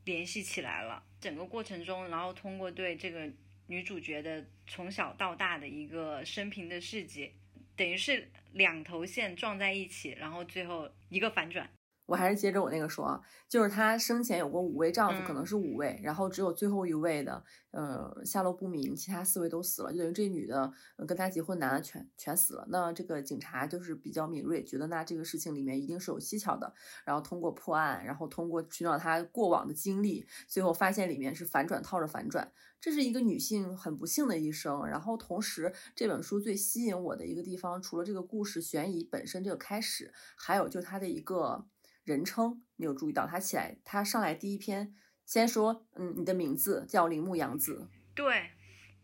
[0.05, 3.29] 联系起来了，整个过程中，然后通过对这个
[3.67, 7.31] 女主角的从小到大的一个生平的事迹，
[7.75, 11.69] 等于是两头线撞在一起，然后最后一个反转。
[12.05, 20.71] 我还是接着我那个说啊，就是她生前有过五位丈夫，可能是五位，然后只有最后一位的，呃，下落不明，其他四位都死了，就等于这女的
[21.07, 22.67] 跟她结婚男的全全死了。
[22.69, 26.73] 那这个警察就是比较敏锐，觉得那这个事情里面一定是有蹊跷的，
[27.05, 32.51] 然后通过破案，然后通过寻找她过往的经历，最后发现里面是反转套着反转。
[32.79, 34.85] 这是一个女性很不幸的一生。
[34.85, 41.65] 然后同时，这本书最吸引我的一个地方，除了这个故事悬疑本身这个开始，还有就是它的一个。
[42.05, 44.93] 人称，你有注意到他起来，他上来第一篇
[45.25, 47.89] 先说，嗯，你的名字叫铃木洋子。
[48.13, 48.51] 对，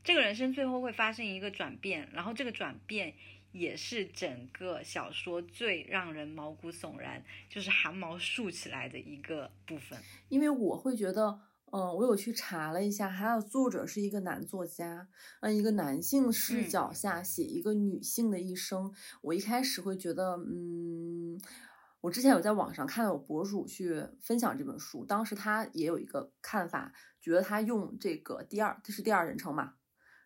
[0.04, 3.16] 这个人生最后会发生一个转变，然后这个转变
[3.52, 9.98] 也是整个小说最让人毛骨悚然，就是汗毛竖起来的一个部分。
[10.30, 11.42] 因为我会觉得，
[11.72, 15.08] 嗯，我有去查了一下，还有作者是一个男作家，
[15.40, 18.94] 嗯，一个男性视角下写一个女性的一生。
[19.24, 21.42] 我一开始会觉得，嗯。
[22.02, 26.92] 我之前有在网上看到有博主去分享这本书，当时他也有一个看法，
[27.22, 29.76] 觉得他用这个第二，这是第二人称嘛，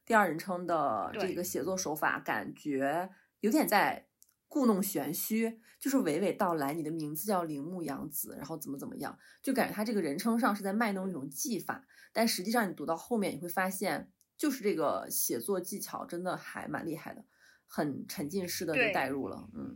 [0.06, 3.10] 第二人称的这个写作手法，感觉
[3.42, 4.08] 有点在
[4.48, 17.26] 故弄玄虚，就是娓娓道来，你的名字叫铃木洋子，然后怎么怎么样，就感觉他这个人称上是在卖弄一种技法，但实际上你读到后面你会发现，就是这个写作技巧真的还蛮厉害的，
[17.68, 19.76] 很沉浸式的就带入了，嗯。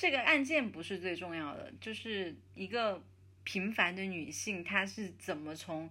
[0.00, 3.02] 这个案件不是最重要的，就是一个
[3.42, 5.90] 平凡的女性，她是怎么从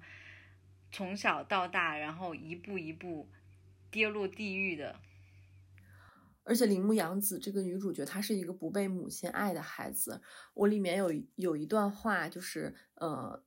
[0.89, 3.27] 从小到大，然后一步一步
[3.91, 5.01] 跌落地狱的。
[6.45, 10.21] 而且铃木阳子这个女主角，她是一个不被母亲爱的孩子。
[10.53, 13.43] 我里面有有一段话，就是呃，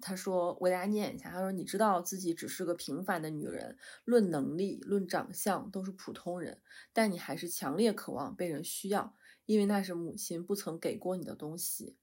[0.00, 6.60] 她说，我给大家念一下，她说：“你知道自己只是个平凡的女人，论能力、论长相都是普通人，
[6.92, 9.14] 但你还是强烈渴望被人需要。”
[9.46, 11.96] 因为那是母亲不曾给过你的东西，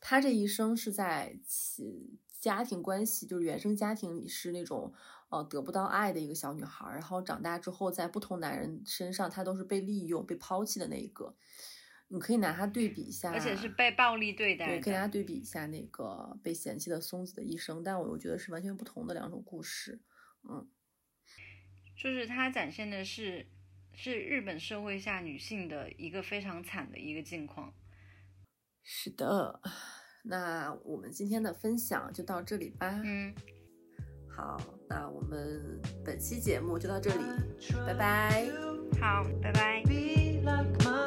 [0.00, 4.92] 她这一生是在其家庭关系，就是原生家庭里是那种
[5.30, 11.34] 呃得不到爱的一个小女孩，然后长大之后在不同男人身上，她都是被利用、被抛弃的那一个。
[12.10, 15.08] 你可以拿它对比一下，而且是被暴力对待对，可以拿它。
[15.08, 20.00] 对比一下那个被嫌弃的松子的一生，但我又觉得是完全不同的两种故事。
[20.48, 20.66] 嗯，
[21.94, 23.46] 就是它展现的是
[24.00, 27.74] 是日本社会下女性的一个非常惨的一个境况。
[28.84, 29.60] 是的。
[30.22, 33.00] 那我们今天的分享就到这里吧。
[33.04, 33.34] 嗯，
[34.30, 34.56] 好，
[34.88, 37.24] 那我们本期节目就到这里，
[37.84, 38.48] 拜拜。
[39.00, 39.82] 好，拜拜。
[39.82, 40.97] be like myself.